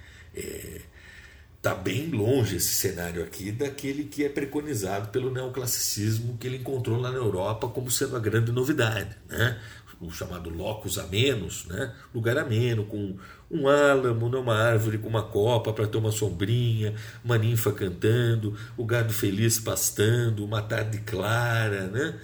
está 1.57 1.71
é, 1.71 1.75
bem 1.75 2.09
longe 2.11 2.57
esse 2.57 2.75
cenário 2.75 3.23
aqui 3.23 3.53
daquele 3.53 4.05
que 4.05 4.25
é 4.25 4.29
preconizado 4.29 5.11
pelo 5.11 5.33
neoclassicismo 5.33 6.37
que 6.38 6.47
ele 6.47 6.57
encontrou 6.57 6.99
lá 6.99 7.11
na 7.11 7.19
Europa 7.19 7.69
como 7.69 7.90
sendo 7.90 8.17
a 8.17 8.21
grande 8.21 8.51
novidade. 8.51 9.17
Né? 9.29 9.61
O 10.07 10.11
chamado 10.11 10.51
locus 10.51 10.99
amenos, 10.99 11.64
né? 11.67 11.93
lugar 12.14 12.37
ameno, 12.38 12.85
com 12.85 13.17
um 13.51 13.69
álamo, 13.69 14.29
né? 14.29 14.38
uma 14.38 14.57
árvore 14.57 14.99
com 14.99 15.09
uma 15.09 15.23
copa 15.23 15.73
para 15.73 15.87
ter 15.87 15.99
uma 15.99 16.12
sombrinha, 16.12 16.95
uma 17.25 17.38
ninfa 17.38 17.73
cantando, 17.73 18.57
o 18.77 18.85
gado 18.85 19.12
feliz 19.12 19.59
pastando, 19.59 20.45
uma 20.45 20.62
tarde 20.62 20.99
clara, 20.99 21.87
né? 21.88 22.19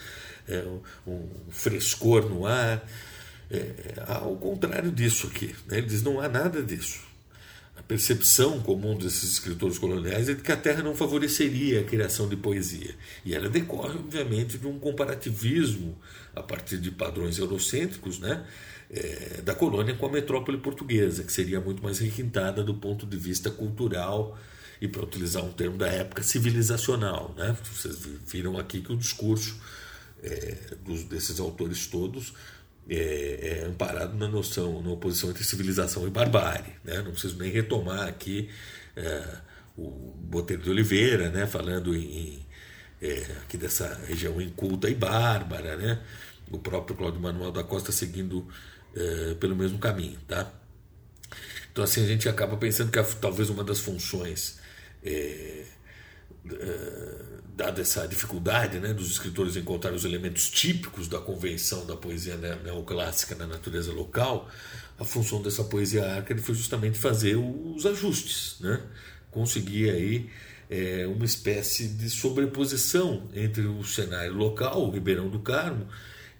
É, 0.49 0.64
um 1.07 1.29
frescor 1.51 2.29
no 2.29 2.47
ar. 2.47 2.85
É, 3.51 3.95
ao 4.07 4.37
contrário 4.37 4.93
disso 4.93 5.27
aqui, 5.27 5.55
né? 5.66 5.79
ele 5.79 5.87
diz: 5.87 6.03
não 6.03 6.21
há 6.21 6.29
nada 6.29 6.62
disso. 6.62 7.10
A 7.81 7.83
percepção 7.83 8.61
comum 8.61 8.95
desses 8.95 9.33
escritores 9.33 9.79
coloniais 9.79 10.29
é 10.29 10.35
de 10.35 10.43
que 10.43 10.53
a 10.53 10.57
terra 10.57 10.83
não 10.83 10.95
favoreceria 10.95 11.81
a 11.81 11.83
criação 11.83 12.29
de 12.29 12.37
poesia. 12.37 12.95
E 13.25 13.35
ela 13.35 13.49
decorre, 13.49 13.99
obviamente, 13.99 14.59
de 14.59 14.66
um 14.66 14.79
comparativismo 14.79 15.99
a 16.37 16.43
partir 16.43 16.77
de 16.77 16.90
padrões 16.90 17.38
eurocêntricos 17.38 18.19
né, 18.19 18.45
é, 18.90 19.40
da 19.43 19.55
colônia 19.55 19.95
com 19.95 20.05
a 20.05 20.12
metrópole 20.12 20.59
portuguesa, 20.59 21.25
que 21.25 21.33
seria 21.33 21.59
muito 21.59 21.83
mais 21.83 21.99
requintada 21.99 22.62
do 22.62 22.75
ponto 22.75 23.07
de 23.07 23.16
vista 23.16 23.51
cultural 23.51 24.38
e, 24.79 24.87
para 24.87 25.03
utilizar 25.03 25.43
um 25.43 25.53
termo 25.53 25.79
da 25.79 25.88
época, 25.88 26.23
civilizacional. 26.23 27.35
Né? 27.35 27.57
Vocês 27.64 27.97
viram 28.27 28.59
aqui 28.59 28.83
que 28.83 28.93
o 28.93 28.97
discurso 28.97 29.59
é, 30.23 30.77
dos, 30.85 31.05
desses 31.05 31.40
autores 31.40 31.87
todos 31.87 32.35
é, 32.90 33.62
é, 33.62 33.66
amparado 33.66 34.16
na 34.16 34.26
noção, 34.26 34.83
na 34.83 34.90
oposição 34.90 35.31
entre 35.31 35.44
civilização 35.44 36.09
e 36.09 36.11
barbárie. 36.11 36.72
Né? 36.85 37.00
Não 37.03 37.12
preciso 37.12 37.38
nem 37.38 37.50
retomar 37.50 38.09
aqui 38.09 38.50
é, 38.96 39.37
o 39.79 39.88
Botelho 40.16 40.61
de 40.61 40.70
Oliveira, 40.70 41.31
né? 41.31 41.46
falando 41.46 41.94
em, 41.94 42.44
é, 43.00 43.24
aqui 43.42 43.57
dessa 43.57 43.94
região 44.09 44.40
inculta 44.40 44.90
e 44.90 44.94
bárbara, 44.94 45.76
né? 45.76 46.03
O 46.50 46.59
próprio 46.59 46.96
Cláudio 46.96 47.20
Manuel 47.20 47.53
da 47.53 47.62
Costa 47.62 47.92
seguindo 47.92 48.46
é, 48.94 49.35
pelo 49.35 49.55
mesmo 49.55 49.79
caminho, 49.79 50.18
tá? 50.26 50.53
Então 51.70 51.85
assim 51.85 52.03
a 52.03 52.07
gente 52.09 52.29
acaba 52.29 52.57
pensando 52.57 52.90
que 52.90 53.16
talvez 53.16 53.48
uma 53.50 53.62
das 53.62 53.79
funções 53.79 54.59
é, 55.05 55.64
dada 57.57 57.83
essa 57.83 58.09
dificuldade 58.09 58.79
né, 58.79 58.94
dos 58.94 59.11
escritores 59.11 59.55
encontrar 59.55 59.92
os 59.92 60.05
elementos 60.05 60.48
típicos 60.48 61.09
da 61.09 61.18
convenção 61.18 61.85
da 61.85 61.94
poesia 61.94 62.37
neoclássica 62.37 63.35
na 63.35 63.46
natureza 63.46 63.92
local, 63.92 64.48
a 64.98 65.05
função 65.05 65.42
dessa 65.42 65.64
poesia 65.64 66.05
arcade 66.07 66.40
foi 66.40 66.55
justamente 66.55 66.98
fazer 66.98 67.37
os 67.37 67.85
ajustes, 67.85 68.57
né? 68.61 68.81
conseguir 69.31 69.90
aí 69.90 70.31
é, 70.68 71.07
uma 71.07 71.24
espécie 71.24 71.88
de 71.88 72.09
sobreposição 72.09 73.29
entre 73.35 73.62
o 73.62 73.85
cenário 73.85 74.35
local, 74.35 74.87
o 74.87 74.90
Ribeirão 74.90 75.29
do 75.29 75.40
Carmo, 75.40 75.87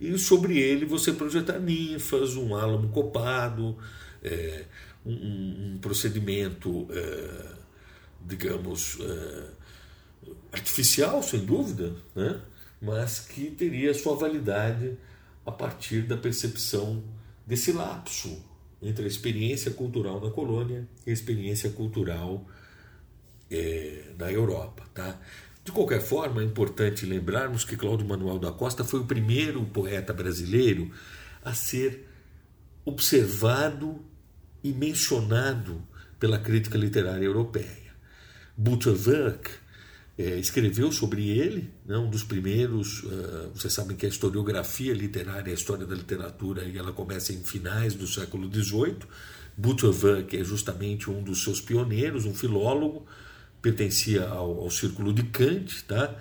e 0.01 0.17
sobre 0.19 0.59
ele 0.59 0.85
você 0.85 1.13
projetar 1.13 1.59
ninfas, 1.59 2.37
um 2.37 2.55
álamo 2.55 2.89
copado, 2.89 3.77
é, 4.23 4.65
um, 5.05 5.13
um, 5.75 5.79
procedimento, 5.81 6.87
é, 6.91 7.47
digamos, 8.27 8.99
artificial, 10.53 11.23
sem 11.23 11.45
dúvida, 11.45 11.95
né? 12.15 12.41
mas 12.81 13.21
que 13.21 13.51
teria 13.51 13.93
sua 13.95 14.17
validade 14.17 14.97
a 15.45 15.53
partir 15.53 16.03
da 16.03 16.17
percepção 16.17 17.03
desse 17.47 17.73
lapso 17.73 18.43
entre 18.83 19.05
a 19.05 19.09
experiência 19.09 19.71
cultural 19.71 20.21
na 20.21 20.31
colônia 20.31 20.89
e 21.07 21.11
a 21.11 21.13
experiência 21.13 21.71
cultural 21.71 22.47
é, 23.51 24.05
na 24.19 24.33
Europa. 24.33 24.85
Tá? 24.95 25.19
De 25.63 25.73
qualquer 25.73 26.01
forma, 26.01 26.41
é 26.41 26.45
importante 26.45 27.05
lembrarmos 27.05 27.65
que 27.65 27.77
Cláudio 27.77 28.07
Manuel 28.07 28.39
da 28.39 28.51
Costa 28.51 28.83
foi 28.83 29.01
o 29.01 29.05
primeiro 29.05 29.63
poeta 29.67 30.13
brasileiro 30.13 30.91
a 31.45 31.53
ser 31.53 32.09
observado 32.85 34.03
e 34.65 34.73
mencionado 34.73 35.83
pela 36.19 36.39
crítica 36.39 36.79
literária 36.79 37.25
europeia. 37.25 37.95
Butterworth 38.57 39.60
é, 40.19 40.39
escreveu 40.39 40.93
sobre 40.93 41.29
ele, 41.31 41.71
né, 41.87 41.97
um 41.97 42.11
dos 42.11 42.23
primeiros. 42.23 43.03
Uh, 43.05 43.51
vocês 43.55 43.73
sabem 43.73 43.97
que 43.97 44.05
a 44.05 44.09
historiografia 44.09 44.93
literária, 44.93 45.51
a 45.51 45.55
história 45.55 45.87
da 45.87 45.95
literatura, 45.95 46.63
ela 46.63 46.93
começa 46.93 47.33
em 47.33 47.43
finais 47.43 47.95
do 47.95 48.07
século 48.07 48.53
XVIII. 48.53 48.99
Butterworth 49.57 50.35
é 50.35 50.45
justamente 50.45 51.11
um 51.11 51.23
dos 51.23 51.43
seus 51.43 51.61
pioneiros, 51.61 52.27
um 52.27 52.35
filólogo, 52.35 53.07
pertencia 53.63 54.27
ao, 54.29 54.61
ao 54.61 54.71
círculo 54.71 55.13
de 55.13 55.23
Kant, 55.25 55.85
tá? 55.85 56.17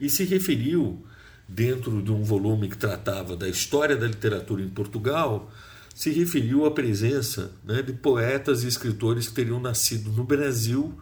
e 0.00 0.08
se 0.08 0.24
referiu, 0.24 1.04
dentro 1.48 2.02
de 2.02 2.12
um 2.12 2.22
volume 2.22 2.68
que 2.68 2.76
tratava 2.76 3.34
da 3.34 3.48
história 3.48 3.96
da 3.96 4.06
literatura 4.06 4.62
em 4.62 4.68
Portugal, 4.68 5.50
se 5.94 6.10
referiu 6.10 6.66
à 6.66 6.70
presença 6.70 7.50
né, 7.64 7.82
de 7.82 7.92
poetas 7.92 8.62
e 8.62 8.68
escritores 8.68 9.28
que 9.28 9.34
teriam 9.34 9.58
nascido 9.58 10.12
no 10.12 10.24
Brasil. 10.24 10.96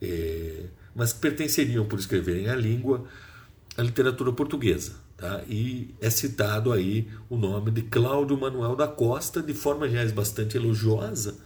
É, 0.00 0.66
mas 0.94 1.12
que 1.12 1.20
pertenceriam, 1.20 1.84
por 1.86 1.98
escreverem 1.98 2.48
a 2.48 2.54
língua, 2.54 3.04
à 3.76 3.82
literatura 3.82 4.32
portuguesa. 4.32 4.92
Tá? 5.16 5.42
E 5.48 5.94
é 6.00 6.10
citado 6.10 6.72
aí 6.72 7.08
o 7.30 7.36
nome 7.36 7.70
de 7.70 7.82
Cláudio 7.82 8.38
Manuel 8.38 8.74
da 8.76 8.88
Costa, 8.88 9.42
de 9.42 9.54
forma, 9.54 9.86
aliás, 9.86 10.12
bastante 10.12 10.56
elogiosa. 10.56 11.36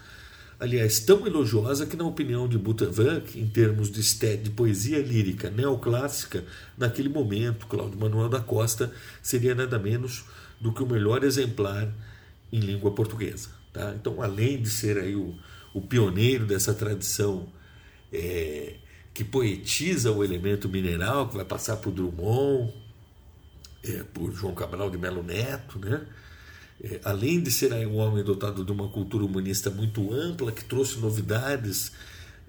Aliás, 0.59 1.01
tão 1.01 1.27
elogiosa 1.27 1.85
que, 1.85 1.97
na 1.97 2.05
opinião 2.05 2.49
de 2.49 2.57
Butterworth, 2.57 3.37
em 3.37 3.47
termos 3.47 3.91
de, 3.91 4.37
de 4.39 4.51
poesia 4.51 4.99
lírica 4.99 5.51
neoclássica, 5.51 6.45
naquele 6.79 7.11
momento, 7.11 7.67
Cláudio 7.67 8.01
Manuel 8.01 8.31
da 8.31 8.41
Costa 8.41 8.91
seria 9.23 9.55
nada 9.55 9.79
menos 9.79 10.25
do 10.59 10.73
que 10.73 10.83
o 10.83 10.87
melhor 10.87 11.23
exemplar 11.23 11.93
em 12.51 12.61
língua 12.61 12.91
portuguesa. 12.93 13.51
Tá? 13.73 13.95
Então, 13.95 14.23
além 14.23 14.63
de 14.63 14.71
ser 14.71 14.97
aí 14.97 15.15
o, 15.15 15.35
o 15.75 15.83
pioneiro 15.83 16.47
dessa 16.47 16.73
tradição 16.73 17.53
é, 18.11 18.77
que 19.16 19.24
poetiza 19.24 20.12
o 20.12 20.22
elemento 20.22 20.68
mineral, 20.68 21.26
que 21.26 21.37
vai 21.37 21.44
passar 21.46 21.79
por 21.79 21.90
Drummond, 21.90 22.70
é, 23.83 24.02
por 24.12 24.31
João 24.31 24.55
Cabral 24.55 24.90
de 24.90 24.98
Melo 24.98 25.22
Neto, 25.22 25.79
né? 25.79 26.07
É, 26.85 27.00
além 27.02 27.40
de 27.40 27.50
ser 27.50 27.72
um 27.87 27.96
homem 27.96 28.22
dotado 28.22 28.62
de 28.62 28.70
uma 28.70 28.90
cultura 28.90 29.24
humanista 29.24 29.70
muito 29.70 30.12
ampla, 30.12 30.52
que 30.52 30.62
trouxe 30.62 30.98
novidades 30.98 31.92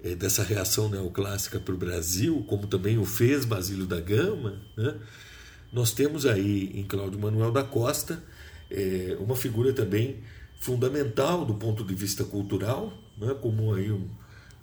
é, 0.04 0.14
dessa 0.14 0.42
reação 0.42 0.90
neoclássica 0.90 1.58
para 1.58 1.72
o 1.72 1.78
Brasil, 1.78 2.44
como 2.46 2.66
também 2.66 2.98
o 2.98 3.04
fez 3.06 3.46
Basílio 3.46 3.86
da 3.86 3.98
Gama, 3.98 4.60
né? 4.76 4.94
nós 5.72 5.92
temos 5.92 6.26
aí 6.26 6.70
em 6.74 6.84
Cláudio 6.84 7.18
Manuel 7.18 7.50
da 7.50 7.64
Costa 7.64 8.22
é, 8.70 9.16
uma 9.18 9.34
figura 9.34 9.72
também 9.72 10.18
fundamental 10.60 11.46
do 11.46 11.54
ponto 11.54 11.82
de 11.82 11.94
vista 11.94 12.24
cultural, 12.24 12.92
né? 13.16 13.34
como 13.40 13.72
aí 13.72 13.90
um 13.90 14.06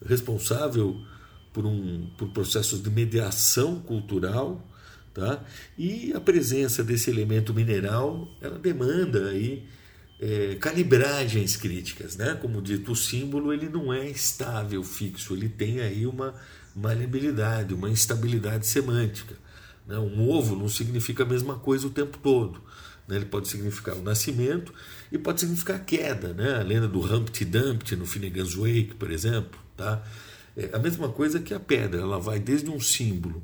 responsável 0.05 1.03
por, 1.55 1.65
um, 1.65 2.09
por 2.17 2.27
processos 2.31 2.83
de 2.83 2.89
mediação 2.89 3.79
cultural, 3.79 4.61
tá? 5.13 5.41
e 5.77 6.11
a 6.13 6.19
presença 6.19 6.83
desse 6.83 7.09
elemento 7.09 7.53
mineral 7.53 8.27
ela 8.41 8.59
demanda 8.59 9.29
aí, 9.29 9.65
é, 10.19 10.55
calibragens 10.55 11.55
críticas. 11.55 12.17
Né? 12.17 12.37
Como 12.41 12.61
dito, 12.61 12.91
o 12.91 12.95
símbolo 12.95 13.53
ele 13.53 13.69
não 13.69 13.93
é 13.93 14.05
estável, 14.09 14.83
fixo, 14.83 15.33
ele 15.33 15.47
tem 15.47 15.79
aí 15.79 16.05
uma 16.05 16.35
maleabilidade, 16.75 17.73
uma 17.73 17.89
instabilidade 17.89 18.67
semântica. 18.67 19.35
Né? 19.87 19.97
Um 19.97 20.29
ovo 20.29 20.57
não 20.57 20.67
significa 20.67 21.23
a 21.23 21.25
mesma 21.25 21.55
coisa 21.55 21.87
o 21.87 21.89
tempo 21.89 22.17
todo. 22.17 22.61
Né? 23.07 23.15
Ele 23.15 23.25
pode 23.25 23.47
significar 23.47 23.95
o 23.95 24.01
nascimento 24.01 24.73
e 25.09 25.17
pode 25.17 25.39
significar 25.39 25.77
a 25.77 25.79
queda. 25.79 26.33
Né? 26.33 26.57
A 26.59 26.63
lenda 26.63 26.87
do 26.89 26.99
Humpty 26.99 27.45
Dumpty 27.45 27.95
no 27.95 28.05
Finnegan's 28.05 28.55
Wake, 28.55 28.95
por 28.99 29.09
exemplo. 29.09 29.57
Tá? 29.77 30.03
É 30.55 30.69
a 30.73 30.79
mesma 30.79 31.09
coisa 31.09 31.39
que 31.39 31.53
a 31.53 31.59
pedra, 31.59 32.01
ela 32.01 32.19
vai 32.19 32.39
desde 32.39 32.69
um 32.69 32.79
símbolo 32.79 33.43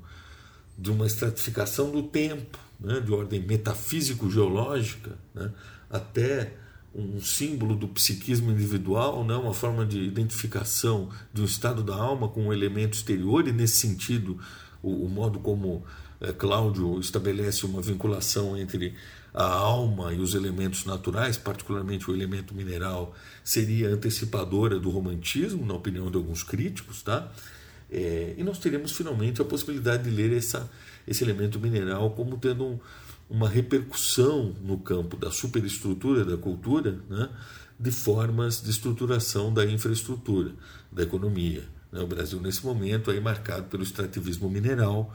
de 0.78 0.90
uma 0.92 1.06
estratificação 1.06 1.92
do 1.92 2.04
tempo, 2.04 2.58
né, 2.80 3.00
de 3.00 3.12
ordem 3.12 3.42
metafísico-geológica, 3.42 5.18
né, 5.34 5.52
até 5.90 6.54
um 6.94 7.22
símbolo 7.22 7.76
do 7.76 7.88
psiquismo 7.88 8.52
individual, 8.52 9.24
né, 9.24 9.36
uma 9.36 9.54
forma 9.54 9.86
de 9.86 10.00
identificação 10.00 11.10
de 11.34 11.42
um 11.42 11.46
estado 11.46 11.84
da 11.84 11.96
alma 11.96 12.28
com 12.28 12.48
um 12.48 12.54
elemento 12.54 12.94
exterior, 12.94 13.48
e 13.48 13.52
nesse 13.52 13.76
sentido, 13.76 14.40
o, 14.82 15.06
o 15.06 15.10
modo 15.10 15.40
como 15.40 15.84
é, 16.20 16.32
Cláudio 16.32 17.00
estabelece 17.00 17.66
uma 17.66 17.82
vinculação 17.82 18.58
entre 18.58 18.94
a 19.34 19.44
alma 19.44 20.14
e 20.14 20.20
os 20.20 20.36
elementos 20.36 20.86
naturais, 20.86 21.38
particularmente 21.38 22.10
o 22.10 22.14
elemento 22.14 22.54
mineral, 22.54 23.16
seria 23.44 23.90
antecipadora 23.90 24.80
do 24.80 24.90
romantismo, 24.90 25.66
na 25.66 25.74
opinião 25.74 26.12
de 26.12 26.18
alguns 26.18 26.44
críticos, 26.44 27.02
tá? 27.02 27.32
É, 27.90 28.36
e 28.38 28.44
nós 28.44 28.58
teremos 28.58 28.94
finalmente 28.94 29.42
a 29.42 29.46
possibilidade 29.46 30.04
de 30.04 30.10
ler 30.10 30.32
essa, 30.32 30.70
esse 31.06 31.24
elemento 31.24 31.60
mineral 31.60 32.12
como 32.12 32.38
tendo 32.38 32.66
um, 32.66 32.80
uma 33.30 33.50
repercussão 33.50 34.56
no 34.62 34.78
campo 34.78 35.18
da 35.18 35.30
superestrutura 35.30 36.24
da 36.24 36.38
cultura, 36.38 37.00
né? 37.10 37.30
de 37.78 37.92
formas 37.92 38.62
de 38.62 38.70
estruturação 38.70 39.54
da 39.54 39.66
infraestrutura, 39.66 40.52
da 40.92 41.04
economia. 41.04 41.64
Né? 41.92 42.00
O 42.00 42.08
Brasil, 42.08 42.40
nesse 42.40 42.66
momento, 42.66 43.12
é 43.12 43.20
marcado 43.20 43.64
pelo 43.64 43.84
extrativismo 43.84 44.50
mineral, 44.50 45.14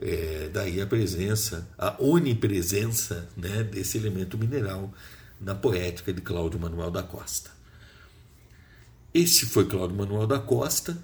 é, 0.00 0.50
daí 0.52 0.80
a 0.80 0.86
presença, 0.86 1.66
a 1.78 1.96
onipresença 2.02 3.28
né, 3.36 3.62
desse 3.62 3.96
elemento 3.96 4.36
mineral 4.36 4.92
na 5.40 5.54
poética 5.54 6.12
de 6.12 6.20
Cláudio 6.20 6.60
Manuel 6.60 6.90
da 6.90 7.02
Costa. 7.02 7.50
Esse 9.12 9.46
foi 9.46 9.66
Cláudio 9.66 9.96
Manuel 9.96 10.26
da 10.26 10.38
Costa. 10.38 10.96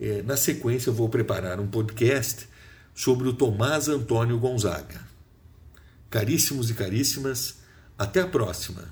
É, 0.00 0.22
na 0.22 0.36
sequência, 0.36 0.88
eu 0.88 0.94
vou 0.94 1.08
preparar 1.08 1.60
um 1.60 1.66
podcast 1.66 2.48
sobre 2.94 3.28
o 3.28 3.34
Tomás 3.34 3.88
Antônio 3.88 4.38
Gonzaga. 4.38 5.00
Caríssimos 6.08 6.70
e 6.70 6.74
caríssimas, 6.74 7.56
até 7.98 8.20
a 8.20 8.26
próxima. 8.26 8.84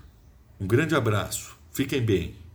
Um 0.61 0.66
grande 0.66 0.94
abraço. 0.94 1.57
Fiquem 1.72 2.05
bem. 2.05 2.47